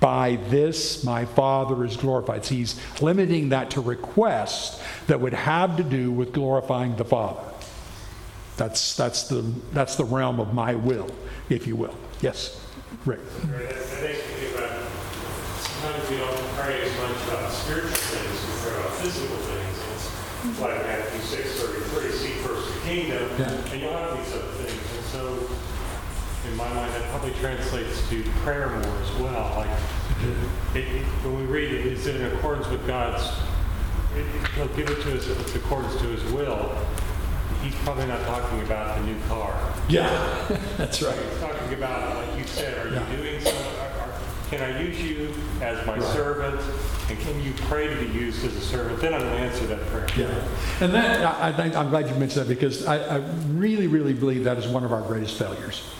[0.00, 2.44] By this my Father is glorified.
[2.44, 7.42] So he's limiting that to requests that would have to do with glorifying the Father.
[8.56, 9.42] That's, that's, the,
[9.72, 11.08] that's the realm of my will,
[11.48, 11.96] if you will.
[12.20, 12.64] Yes,
[13.06, 13.20] Rick.
[13.46, 14.70] Right, that, that makes me think about,
[15.82, 19.78] sometimes we don't pray as much about spiritual things, as we pray about physical things.
[20.44, 23.50] It's like Matthew six thirty-three, seek first the kingdom, Yeah.
[23.72, 24.78] and you'll have these other things.
[24.96, 25.48] And so,
[26.48, 29.54] in my mind, that probably translates to prayer more as well.
[29.56, 29.70] Like,
[30.74, 33.22] it, it, when we read it, is it in accordance with God's,
[34.16, 36.76] it, he'll give it to us if it's accordance to his will.
[37.62, 39.54] He's probably not talking about the new car.
[39.88, 40.08] Yeah,
[40.76, 41.16] that's right.
[41.16, 43.08] He's talking about, like you said, are Yeah.
[43.12, 43.31] you doing some, are- are-
[44.52, 46.60] can I use you as my servant?
[47.08, 49.00] And can you pray to be used as a servant?
[49.00, 50.06] Then I'm going to answer that prayer.
[50.14, 53.16] Yeah, and that I, I think I'm glad you mentioned that because I, I
[53.48, 55.90] really, really believe that is one of our greatest failures.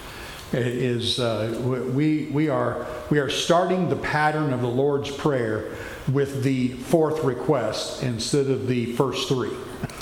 [0.53, 1.59] It Is uh,
[1.95, 5.75] we we are we are starting the pattern of the Lord's prayer
[6.11, 9.53] with the fourth request instead of the first three.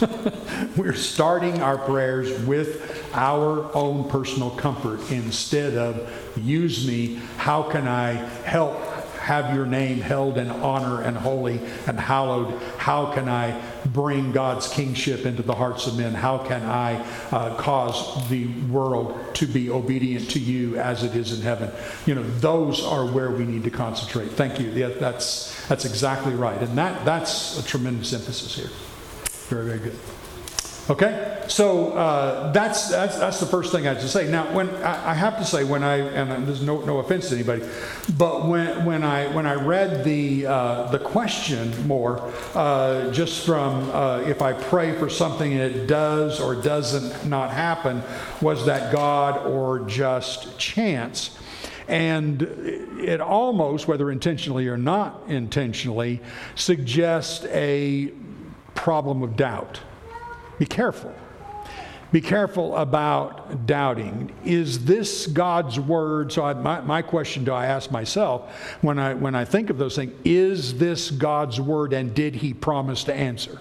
[0.77, 6.09] We're starting our prayers with our own personal comfort instead of
[6.39, 7.21] use me.
[7.37, 8.13] How can I
[8.45, 8.77] help
[9.21, 12.61] have your name held in honor and holy and hallowed?
[12.79, 16.15] How can I bring God's kingship into the hearts of men?
[16.15, 21.39] How can I uh, cause the world to be obedient to you as it is
[21.39, 21.71] in heaven?
[22.07, 24.31] You know, those are where we need to concentrate.
[24.33, 24.71] Thank you.
[24.71, 28.71] Yeah, that's that's exactly right, and that that's a tremendous emphasis here.
[29.49, 30.20] Very very good.
[30.91, 34.29] Okay, so uh, that's, that's that's the first thing I have to say.
[34.29, 37.37] Now, when I, I have to say, when I and there's no no offense to
[37.37, 37.65] anybody,
[38.19, 43.89] but when when I when I read the uh, the question more, uh, just from
[43.91, 48.03] uh, if I pray for something and it does or doesn't not happen,
[48.41, 51.39] was that God or just chance?
[51.87, 52.43] And
[52.99, 56.21] it almost, whether intentionally or not intentionally,
[56.57, 58.13] suggests a
[58.75, 59.83] problem of doubt.
[60.61, 61.15] Be careful.
[62.13, 64.31] Be careful about doubting.
[64.45, 66.31] Is this God's word?
[66.33, 69.79] So, I, my, my question do I ask myself when I, when I think of
[69.79, 73.59] those things is this God's word and did he promise to answer?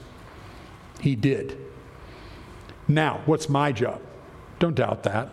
[0.99, 1.57] He did.
[2.85, 4.01] Now, what's my job?
[4.59, 5.29] Don't doubt that.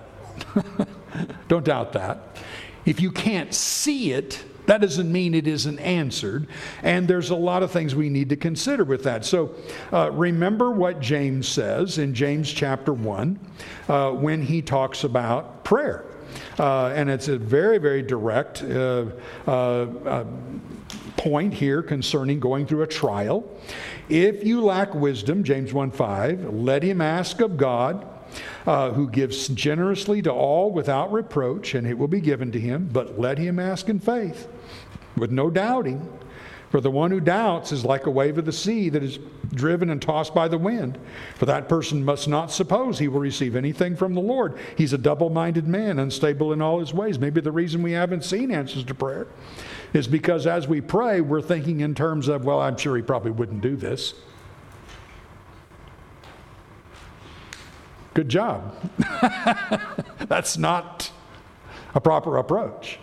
[1.48, 2.38] Don't doubt that.
[2.85, 6.46] If you can't see it, that doesn't mean it isn't answered.
[6.83, 9.24] And there's a lot of things we need to consider with that.
[9.24, 9.55] So
[9.92, 13.38] uh, remember what James says in James chapter 1
[13.88, 16.05] uh, when he talks about prayer.
[16.59, 19.07] Uh, and it's a very, very direct uh,
[19.46, 20.24] uh, uh,
[21.16, 23.44] point here concerning going through a trial.
[24.09, 28.07] If you lack wisdom, James 1 5, let him ask of God
[28.66, 32.88] uh, who gives generously to all without reproach, and it will be given to him.
[32.92, 34.48] But let him ask in faith,
[35.16, 36.09] with no doubting.
[36.70, 39.20] For the one who doubts is like a wave of the sea that is
[39.55, 40.98] driven and tossed by the wind.
[41.37, 44.59] For that person must not suppose he will receive anything from the Lord.
[44.76, 47.20] He's a double minded man, unstable in all his ways.
[47.20, 49.29] Maybe the reason we haven't seen answers to prayer
[49.92, 53.31] is because as we pray, we're thinking in terms of, well, I'm sure he probably
[53.31, 54.14] wouldn't do this.
[58.16, 58.74] Good job.
[60.20, 61.12] That's not
[61.94, 62.98] a proper approach,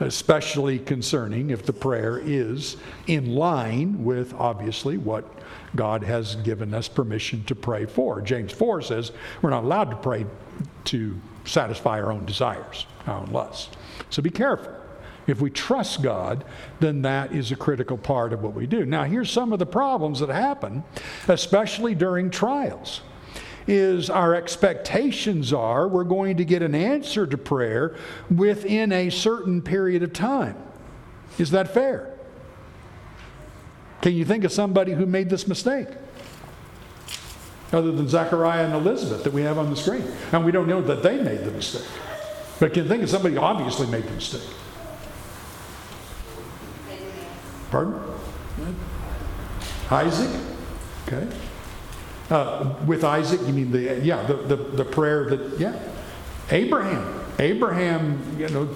[0.00, 2.76] especially concerning if the prayer is
[3.06, 5.24] in line with obviously what
[5.76, 8.20] God has given us permission to pray for.
[8.20, 10.26] James 4 says we're not allowed to pray
[10.86, 13.68] to satisfy our own desires, our own lusts.
[14.10, 14.74] So be careful.
[15.28, 16.44] If we trust God,
[16.80, 18.84] then that is a critical part of what we do.
[18.84, 20.82] Now, here's some of the problems that happen,
[21.28, 23.02] especially during trials
[23.66, 27.96] is our expectations are we're going to get an answer to prayer
[28.30, 30.56] within a certain period of time.
[31.38, 32.12] Is that fair?
[34.02, 35.88] Can you think of somebody who made this mistake?
[37.72, 40.04] Other than Zechariah and Elizabeth that we have on the screen.
[40.32, 41.86] And we don't know that they made the mistake.
[42.60, 44.48] But can you think of somebody who obviously made the mistake?
[47.70, 48.00] Pardon?
[49.90, 50.40] Isaac?
[51.06, 51.26] Okay.
[52.30, 55.80] Uh, with Isaac, you mean the, yeah, the, the, the prayer that, yeah.
[56.50, 57.24] Abraham.
[57.38, 58.66] Abraham, you know,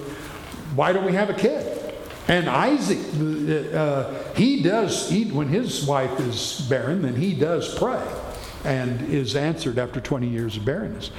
[0.75, 1.77] why don't we have a kid?
[2.27, 2.99] And Isaac,
[3.73, 8.01] uh, he does, he, when his wife is barren, then he does pray
[8.63, 11.11] and is answered after 20 years of barrenness.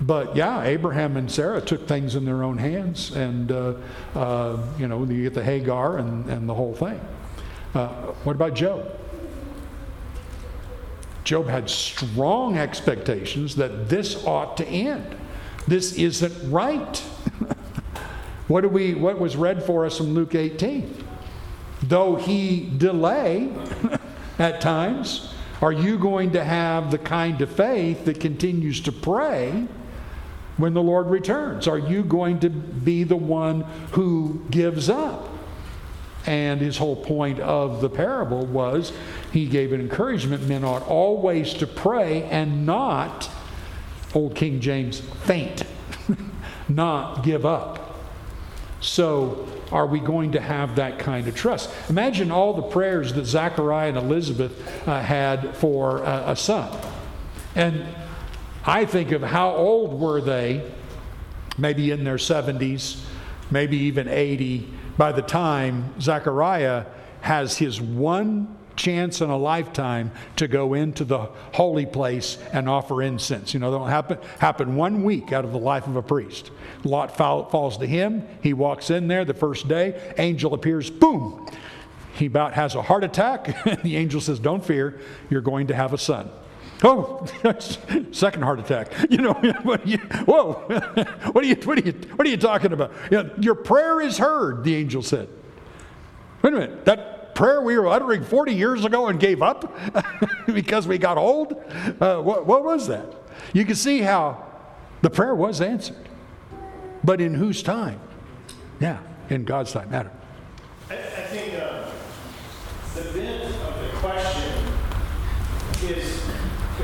[0.00, 3.74] But yeah, Abraham and Sarah took things in their own hands, and uh,
[4.14, 6.98] uh, you know you get the Hagar and, and the whole thing.
[7.74, 7.88] Uh,
[8.24, 8.99] what about Job?
[11.30, 15.14] Job had strong expectations that this ought to end.
[15.68, 16.96] This isn't right.
[18.48, 18.94] what do we?
[18.94, 20.92] What was read for us in Luke 18?
[21.84, 23.48] Though he delay
[24.40, 25.32] at times,
[25.62, 29.68] are you going to have the kind of faith that continues to pray
[30.56, 31.68] when the Lord returns?
[31.68, 33.60] Are you going to be the one
[33.92, 35.29] who gives up?
[36.26, 38.92] And his whole point of the parable was
[39.32, 43.30] he gave an encouragement men ought always to pray and not,
[44.14, 45.64] old King James, faint,
[46.68, 47.98] not give up.
[48.80, 51.70] So, are we going to have that kind of trust?
[51.88, 56.76] Imagine all the prayers that Zechariah and Elizabeth uh, had for uh, a son.
[57.54, 57.84] And
[58.64, 60.70] I think of how old were they,
[61.58, 63.02] maybe in their 70s,
[63.50, 66.86] maybe even 80, by the time Zechariah
[67.22, 71.18] has his one chance in a lifetime to go into the
[71.52, 73.52] holy place and offer incense.
[73.52, 76.50] You know, that'll happen, happen one week out of the life of a priest.
[76.82, 78.26] Lot fall, falls to him.
[78.42, 80.14] He walks in there the first day.
[80.16, 81.46] Angel appears, boom.
[82.14, 83.64] He about has a heart attack.
[83.82, 86.30] the angel says, Don't fear, you're going to have a son.
[86.82, 87.26] Oh,
[88.12, 88.92] second heart attack.
[89.10, 90.52] You know, what you, whoa,
[91.32, 92.92] what are you, what are you, what are you talking about?
[93.10, 95.28] You know, your prayer is heard, the angel said.
[96.42, 99.74] Wait a minute, that prayer we were uttering 40 years ago and gave up
[100.46, 101.52] because we got old?
[102.00, 103.06] Uh, what, what was that?
[103.52, 104.46] You can see how
[105.02, 106.08] the prayer was answered.
[107.04, 108.00] But in whose time?
[108.78, 109.92] Yeah, in God's time.
[109.92, 110.12] Adam.
[110.90, 111.90] I, I think uh,
[112.94, 114.66] the bent of the question
[115.82, 116.30] is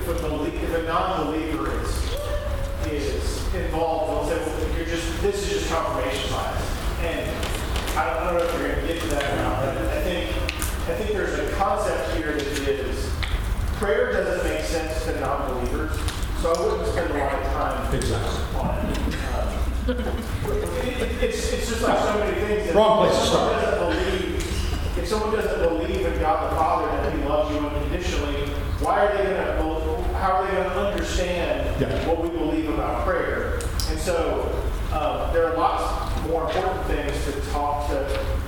[0.09, 2.17] if a, if a non-believer is
[2.93, 6.63] is involved, they'll say, well, you're just this is just confirmation bias.
[7.03, 7.31] And
[7.99, 9.77] I don't, I don't know if you're going to get to that or not, but
[9.89, 10.31] I think
[10.89, 13.11] I think there's a concept here that is
[13.75, 15.99] prayer doesn't make sense to non-believers,
[16.41, 18.61] so I wouldn't spend a lot of time Exactly.
[18.61, 18.99] on it.
[19.35, 19.49] Um,
[19.89, 22.67] it- it- it's, it's just like so many things.
[22.67, 23.65] that- Wrong place to if someone start.
[23.65, 28.47] doesn't believe, if someone doesn't believe in God the Father that He loves you unconditionally,
[28.81, 29.86] why are they going to?
[30.27, 32.09] How are they going to understand Yeah.
[32.09, 33.61] what we believe about prayer?
[33.89, 34.51] And so
[34.93, 37.95] uh, there are lots more important things to talk to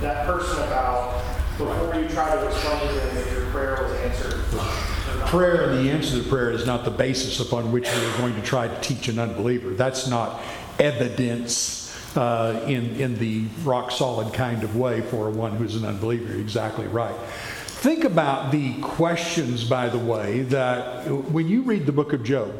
[0.01, 1.23] that person about
[1.57, 4.43] before you try to explain to them if your prayer was answered.
[5.27, 8.41] Prayer and the answer to prayer is not the basis upon which we're going to
[8.41, 9.69] try to teach an unbeliever.
[9.69, 10.41] That's not
[10.79, 16.33] evidence uh, in, in the rock solid kind of way for one who's an unbeliever.
[16.33, 17.15] You're exactly right.
[17.79, 22.53] Think about the questions, by the way, that when you read the book of Job,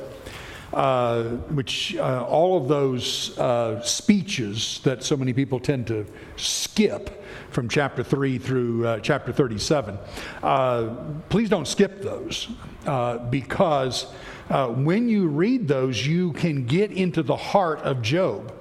[0.71, 6.05] uh, which uh, all of those uh, speeches that so many people tend to
[6.37, 9.97] skip from chapter 3 through uh, chapter 37,
[10.41, 10.95] uh,
[11.27, 12.47] please don't skip those
[12.85, 14.03] uh, because
[14.47, 18.53] when you read those, you can get into the heart of Job.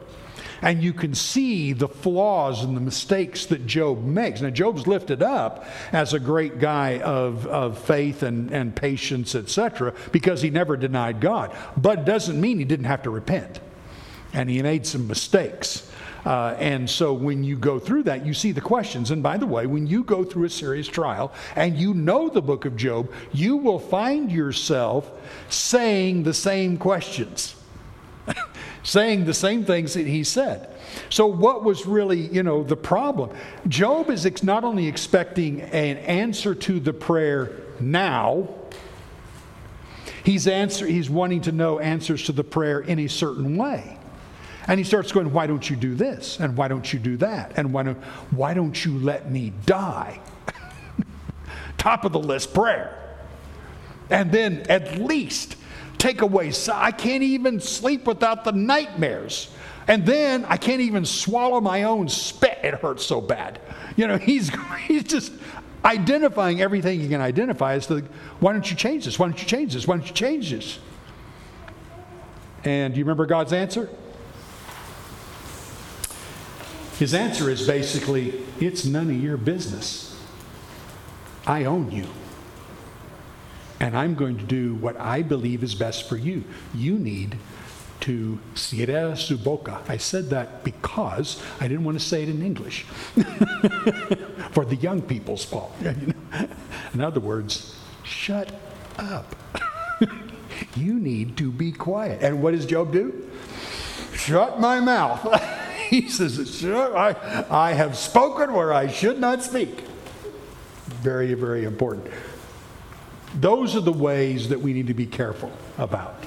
[0.62, 4.40] And you can see the flaws and the mistakes that Job makes.
[4.40, 9.94] Now, Job's lifted up as a great guy of, of faith and, and patience, etc.,
[10.12, 11.54] because he never denied God.
[11.76, 13.60] But it doesn't mean he didn't have to repent.
[14.32, 15.90] And he made some mistakes.
[16.24, 19.10] Uh, and so when you go through that, you see the questions.
[19.10, 22.42] And by the way, when you go through a serious trial and you know the
[22.42, 25.10] book of Job, you will find yourself
[25.48, 27.54] saying the same questions
[28.88, 30.74] saying the same things that he said.
[31.10, 33.36] So, what was really, you know, the problem?
[33.68, 38.48] Job is ex- not only expecting an answer to the prayer now,
[40.24, 43.98] he's, answer, he's wanting to know answers to the prayer in a certain way.
[44.66, 46.40] And he starts going, Why don't you do this?
[46.40, 47.52] And why don't you do that?
[47.56, 50.18] And why don't, why don't you let me die?
[51.76, 52.94] Top of the list prayer.
[54.08, 55.57] And then at least
[55.98, 56.52] take away.
[56.52, 59.50] So I can't even sleep without the nightmares.
[59.86, 62.58] And then I can't even swallow my own spit.
[62.62, 63.60] It hurts so bad.
[63.96, 64.50] You know, he's,
[64.86, 65.32] he's just
[65.84, 68.00] identifying everything he can identify as to
[68.40, 69.18] why don't you change this?
[69.18, 69.86] Why don't you change this?
[69.86, 70.78] Why don't you change this?
[72.64, 73.88] And do you remember God's answer?
[76.98, 80.20] His answer is basically, it's none of your business.
[81.46, 82.08] I own you
[83.80, 86.44] and I'm going to do what I believe is best for you.
[86.74, 87.36] You need
[88.00, 89.82] to cierra su boca.
[89.88, 92.82] I said that because I didn't want to say it in English
[94.52, 95.74] for the young people's fault.
[96.94, 98.52] In other words, shut
[98.98, 99.34] up.
[100.76, 102.22] you need to be quiet.
[102.22, 103.28] And what does Job do?
[104.28, 105.24] shut my mouth.
[105.88, 109.84] he says, I, I have spoken where I should not speak.
[111.02, 112.08] Very, very important.
[113.34, 116.24] Those are the ways that we need to be careful about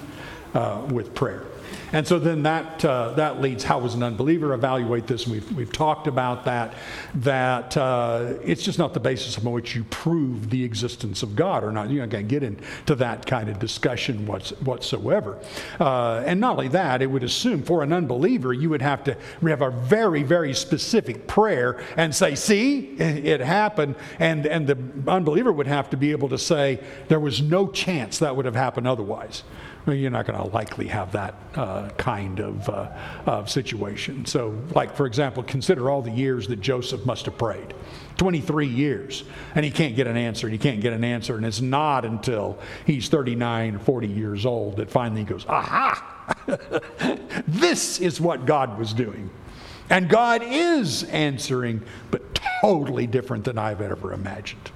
[0.53, 1.45] uh, with prayer.
[1.93, 5.51] And so then that, uh, that leads how was an unbeliever evaluate this, and we've,
[5.53, 6.73] we've talked about that,
[7.15, 11.63] that uh, it's just not the basis upon which you prove the existence of God
[11.63, 11.89] or not.
[11.89, 15.39] You're not going to get into that kind of discussion whatsoever.
[15.79, 19.17] Uh, and not only that, it would assume for an unbeliever, you would have to
[19.41, 23.95] have a very, very specific prayer and say, see, it happened.
[24.19, 24.77] And, and the
[25.09, 26.79] unbeliever would have to be able to say,
[27.09, 29.43] there was no chance that would have happened otherwise
[29.88, 32.91] you're not going to likely have that uh, kind of, uh,
[33.25, 34.25] of situation.
[34.25, 37.73] So, like, for example, consider all the years that Joseph must have prayed
[38.17, 39.23] 23 years,
[39.55, 41.36] and he can't get an answer, and he can't get an answer.
[41.36, 46.36] And it's not until he's 39 or 40 years old that finally he goes, Aha!
[47.47, 49.29] this is what God was doing.
[49.89, 54.71] And God is answering, but totally different than I've ever imagined.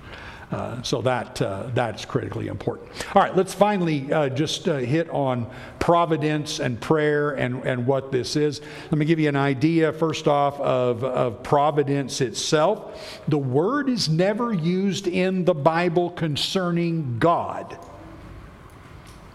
[0.55, 2.89] Uh, so that uh, that's critically important.
[3.13, 8.09] All right, let's finally uh, just uh, hit on providence and prayer and, and what
[8.09, 8.61] this is.
[8.89, 13.21] Let me give you an idea first off of, of providence itself.
[13.27, 17.77] The word is never used in the Bible concerning God.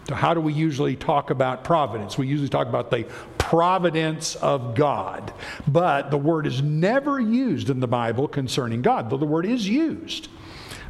[0.08, 2.16] So, how do we usually talk about providence?
[2.16, 3.04] We usually talk about the
[3.36, 5.34] providence of God.
[5.68, 9.68] But the word is never used in the Bible concerning God, though the word is
[9.68, 10.30] used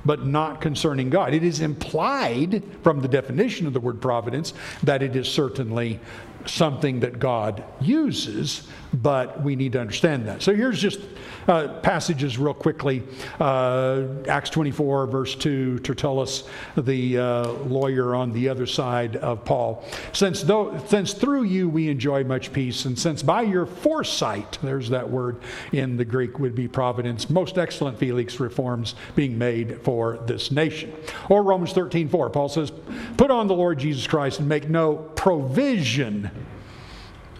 [0.04, 1.34] but not concerning God.
[1.34, 6.00] It is implied from the definition of the word providence that it is certainly
[6.46, 10.42] something that God uses, but we need to understand that.
[10.42, 11.00] So here's just
[11.48, 13.02] uh, passages real quickly.
[13.38, 19.84] Uh, Acts 24, verse 2, Tertullus, the uh, lawyer on the other side of Paul.
[20.12, 24.88] Since, though, since through you we enjoy much peace, and since by your foresight, there's
[24.90, 25.40] that word
[25.72, 30.92] in the Greek would be providence, most excellent Felix reforms being made for this nation.
[31.28, 32.72] Or Romans 13, 4, Paul says,
[33.16, 36.29] Put on the Lord Jesus Christ and make no provision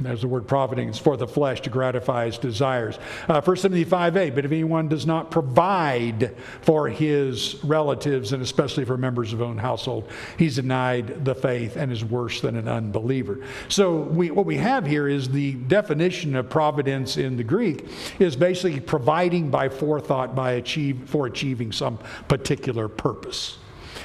[0.00, 2.98] there's the word providence for the flesh to gratify its desires.
[3.28, 8.84] Uh, 1 Timothy 5a, but if anyone does not provide for his relatives and especially
[8.84, 12.68] for members of his own household, he's denied the faith and is worse than an
[12.68, 13.40] unbeliever.
[13.68, 17.86] So we, what we have here is the definition of providence in the Greek
[18.18, 21.98] is basically providing by forethought by achieve, for achieving some
[22.28, 23.59] particular purpose.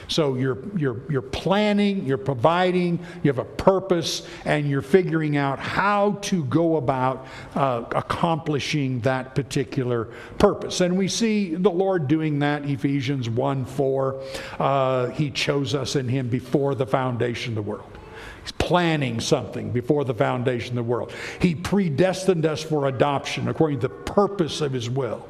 [0.07, 5.59] So you're, you're, you're planning, you're providing, you have a purpose, and you're figuring out
[5.59, 10.05] how to go about uh, accomplishing that particular
[10.37, 10.81] purpose.
[10.81, 14.21] And we see the Lord doing that, Ephesians 1 4.
[14.59, 17.94] Uh, he chose us in Him before the foundation of the world.
[18.45, 21.11] He's planning something before the foundation of the world.
[21.41, 25.27] He predestined us for adoption according to the purpose of His will.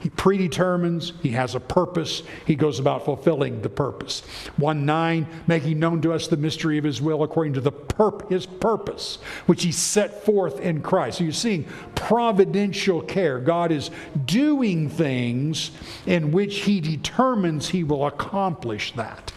[0.00, 4.20] He predetermines, he has a purpose, he goes about fulfilling the purpose.
[4.56, 8.30] 1 9, making known to us the mystery of his will according to the purp-
[8.30, 9.16] his purpose,
[9.46, 11.18] which he set forth in Christ.
[11.18, 11.64] So you're seeing
[11.96, 13.40] providential care.
[13.40, 13.90] God is
[14.24, 15.72] doing things
[16.06, 19.32] in which he determines he will accomplish that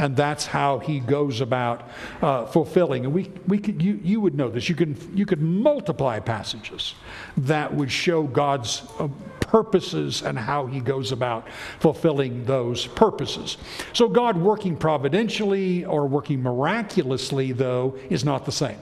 [0.00, 1.86] and that's how he goes about
[2.22, 3.04] uh, fulfilling.
[3.04, 4.66] And we, we could, you, you would know this.
[4.66, 6.94] You, can, you could multiply passages
[7.36, 9.08] that would show God's uh,
[9.40, 11.46] purposes and how he goes about
[11.80, 13.58] fulfilling those purposes.
[13.92, 18.78] So, God working providentially or working miraculously, though, is not the same.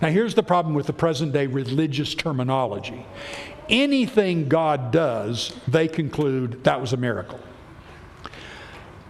[0.00, 3.04] Now, here's the problem with the present day religious terminology
[3.68, 7.40] anything God does, they conclude that was a miracle.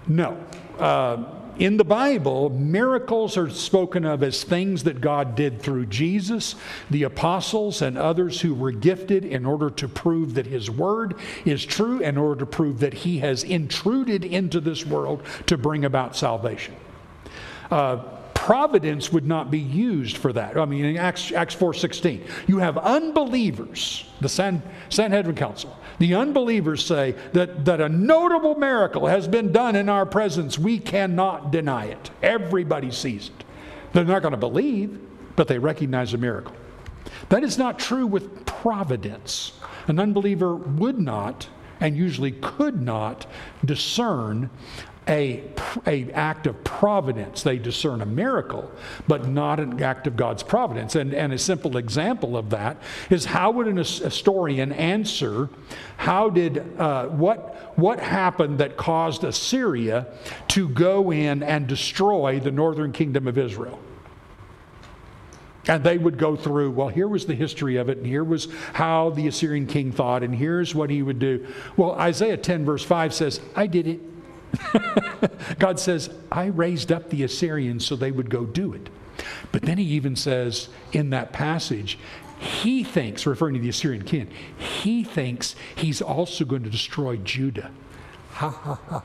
[0.09, 0.36] No.
[0.78, 1.24] Uh,
[1.59, 6.55] in the Bible, miracles are spoken of as things that God did through Jesus,
[6.90, 11.64] the apostles, and others who were gifted in order to prove that His word is
[11.64, 16.16] true, in order to prove that He has intruded into this world to bring about
[16.16, 16.74] salvation.
[17.70, 17.96] Uh,
[18.34, 20.59] providence would not be used for that.
[20.59, 26.84] I mean, in Acts, Acts 4.16, you have unbelievers, the San, Sanhedrin Council, the unbelievers
[26.84, 30.59] say that, that a notable miracle has been done in our presence.
[30.59, 32.11] We cannot deny it.
[32.22, 33.45] Everybody sees it.
[33.93, 34.99] They're not going to believe,
[35.36, 36.55] but they recognize a miracle.
[37.28, 39.53] That is not true with providence.
[39.86, 41.49] An unbeliever would not
[41.80, 43.26] and usually could not
[43.64, 44.51] discern
[45.09, 45.42] a,
[45.86, 47.42] a act of providence.
[47.42, 48.70] They discern a miracle,
[49.09, 50.94] but not an act of God's providence.
[50.94, 52.76] And, and a simple example of that
[53.11, 55.48] is how would an historian answer
[55.96, 60.07] how did uh, what what happened that caused Assyria
[60.48, 63.78] to go in and destroy the northern kingdom of Israel?
[65.68, 68.48] And they would go through, well, here was the history of it, and here was
[68.72, 71.46] how the Assyrian king thought, and here's what he would do.
[71.76, 74.00] Well, Isaiah 10, verse 5 says, I did it.
[75.59, 78.88] God says, I raised up the Assyrians so they would go do it.
[79.50, 81.98] But then he even says in that passage,
[82.38, 84.28] he thinks, referring to the Assyrian king,
[84.59, 87.70] he thinks he's also going to destroy Judah.
[88.32, 89.05] Ha ha ha.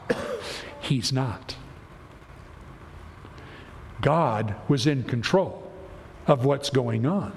[0.80, 1.56] He's not.
[4.02, 5.70] God was in control
[6.26, 7.36] of what's going on.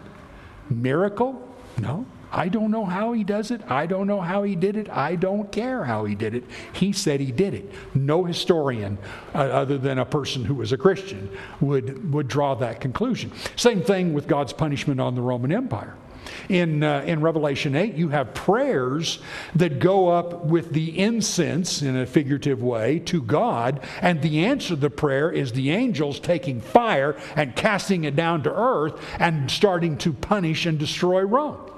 [0.68, 1.48] Miracle?
[1.78, 2.06] No.
[2.32, 3.60] I don't know how he does it.
[3.68, 4.88] I don't know how he did it.
[4.88, 6.44] I don't care how he did it.
[6.72, 7.72] He said he did it.
[7.94, 8.98] No historian,
[9.34, 11.28] uh, other than a person who was a Christian,
[11.60, 13.32] would, would draw that conclusion.
[13.56, 15.96] Same thing with God's punishment on the Roman Empire.
[16.48, 19.20] In, uh, in Revelation 8, you have prayers
[19.54, 24.70] that go up with the incense in a figurative way to God, and the answer
[24.70, 29.50] to the prayer is the angels taking fire and casting it down to earth and
[29.50, 31.69] starting to punish and destroy Rome.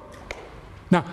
[0.93, 1.07] Now,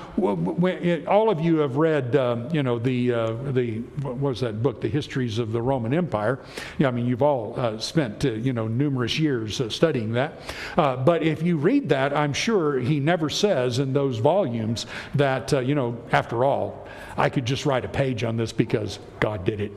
[1.08, 4.82] all of you have read, um, you know, the, uh, the, what was that book,
[4.82, 6.40] The Histories of the Roman Empire.
[6.78, 10.34] Yeah, I mean, you've all uh, spent, uh, you know, numerous years uh, studying that.
[10.76, 15.54] Uh, but if you read that, I'm sure he never says in those volumes that,
[15.54, 19.46] uh, you know, after all, I could just write a page on this because God
[19.46, 19.72] did it.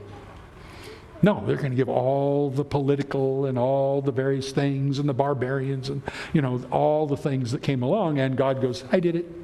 [1.23, 5.15] No, they're going to give all the political and all the various things and the
[5.15, 8.19] barbarians and, you know, all the things that came along.
[8.19, 9.42] And God goes, I did it.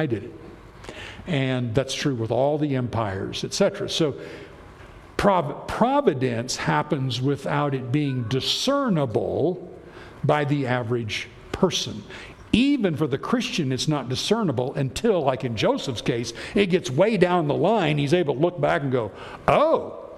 [0.00, 0.32] I did it.
[1.26, 3.90] And that's true with all the empires, etc.
[3.90, 4.14] So
[5.18, 9.78] prov- providence happens without it being discernible
[10.24, 12.02] by the average person.
[12.52, 17.18] Even for the Christian, it's not discernible until, like in Joseph's case, it gets way
[17.18, 17.98] down the line.
[17.98, 19.12] He's able to look back and go,
[19.46, 20.10] oh,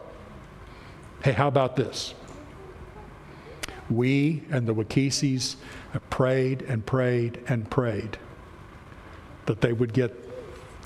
[1.24, 2.14] hey, how about this?
[3.91, 5.57] We and the Wakisis
[6.09, 8.16] prayed and prayed and prayed
[9.53, 10.16] that they would get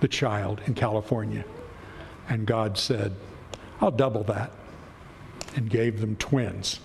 [0.00, 1.44] the child in California.
[2.28, 3.14] And God said,
[3.80, 4.50] I'll double that,
[5.54, 6.80] and gave them twins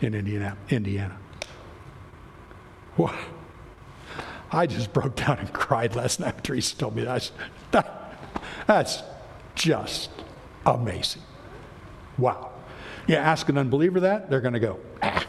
[0.00, 0.56] in Indiana.
[0.70, 1.16] Indiana.
[2.96, 3.14] Well,
[4.50, 6.42] I just broke down and cried last night.
[6.42, 7.30] Teresa told me that's,
[7.70, 8.18] that,
[8.66, 9.04] that's
[9.54, 10.10] just
[10.66, 11.22] amazing.
[12.18, 12.50] Wow.
[13.06, 15.24] You ask an unbeliever that, they're going to go, ah.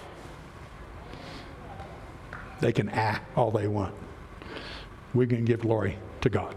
[2.59, 3.93] They can ah all they want
[5.15, 6.55] we can give glory to God.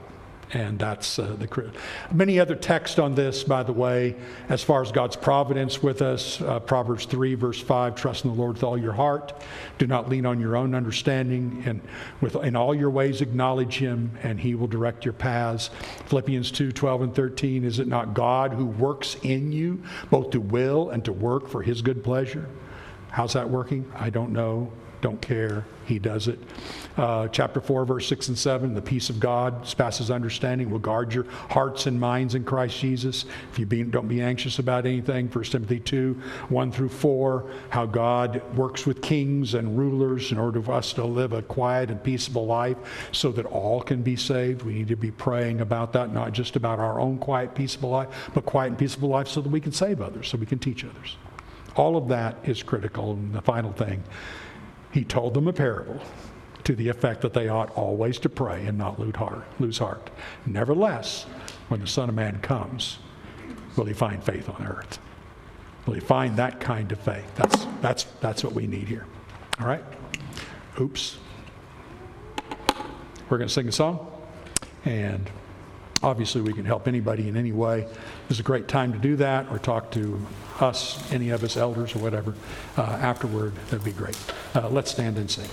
[0.53, 1.73] And that's uh, the
[2.11, 4.17] many other texts on this, by the way,
[4.49, 6.41] as far as God's providence with us.
[6.41, 9.43] Uh, Proverbs 3, verse 5 Trust in the Lord with all your heart.
[9.77, 11.63] Do not lean on your own understanding.
[11.67, 11.83] And
[12.23, 15.69] with, in all your ways, acknowledge Him, and He will direct your paths.
[16.07, 20.41] Philippians 2, 12 and 13 Is it not God who works in you, both to
[20.41, 22.49] will and to work for His good pleasure?
[23.11, 23.91] How's that working?
[23.95, 25.65] I don't know don't care.
[25.87, 26.39] He does it.
[26.97, 31.15] Uh, chapter 4, verse 6 and 7 the peace of God, passes understanding, will guard
[31.15, 33.25] your hearts and minds in Christ Jesus.
[33.53, 37.87] If you be, don't be anxious about anything, 1 Timothy 2, 1 through 4, how
[37.87, 42.03] God works with kings and rulers in order for us to live a quiet and
[42.03, 42.77] peaceable life
[43.13, 44.63] so that all can be saved.
[44.63, 48.09] We need to be praying about that, not just about our own quiet, peaceable life,
[48.35, 50.85] but quiet and peaceable life so that we can save others, so we can teach
[50.85, 51.17] others.
[51.77, 53.13] All of that is critical.
[53.13, 54.03] And the final thing
[54.93, 56.01] he told them a parable
[56.65, 58.99] to the effect that they ought always to pray and not
[59.59, 60.11] lose heart.
[60.47, 61.25] Nevertheless,
[61.69, 62.99] when the Son of Man comes,
[63.77, 64.99] will he find faith on earth?
[65.87, 67.35] Will he find that kind of faith?
[67.37, 69.07] That's, that's, that's what we need here.
[69.61, 69.85] All right?
[70.81, 71.17] Oops.
[73.31, 74.11] We're going to sing a song,
[74.85, 75.31] and
[76.03, 77.83] obviously we can help anybody in any way.
[78.29, 80.21] This is a great time to do that, or talk to
[80.61, 82.35] us, any of us elders or whatever,
[82.77, 84.19] uh, afterward, that'd be great.
[84.55, 85.49] Uh, let's stand and sing.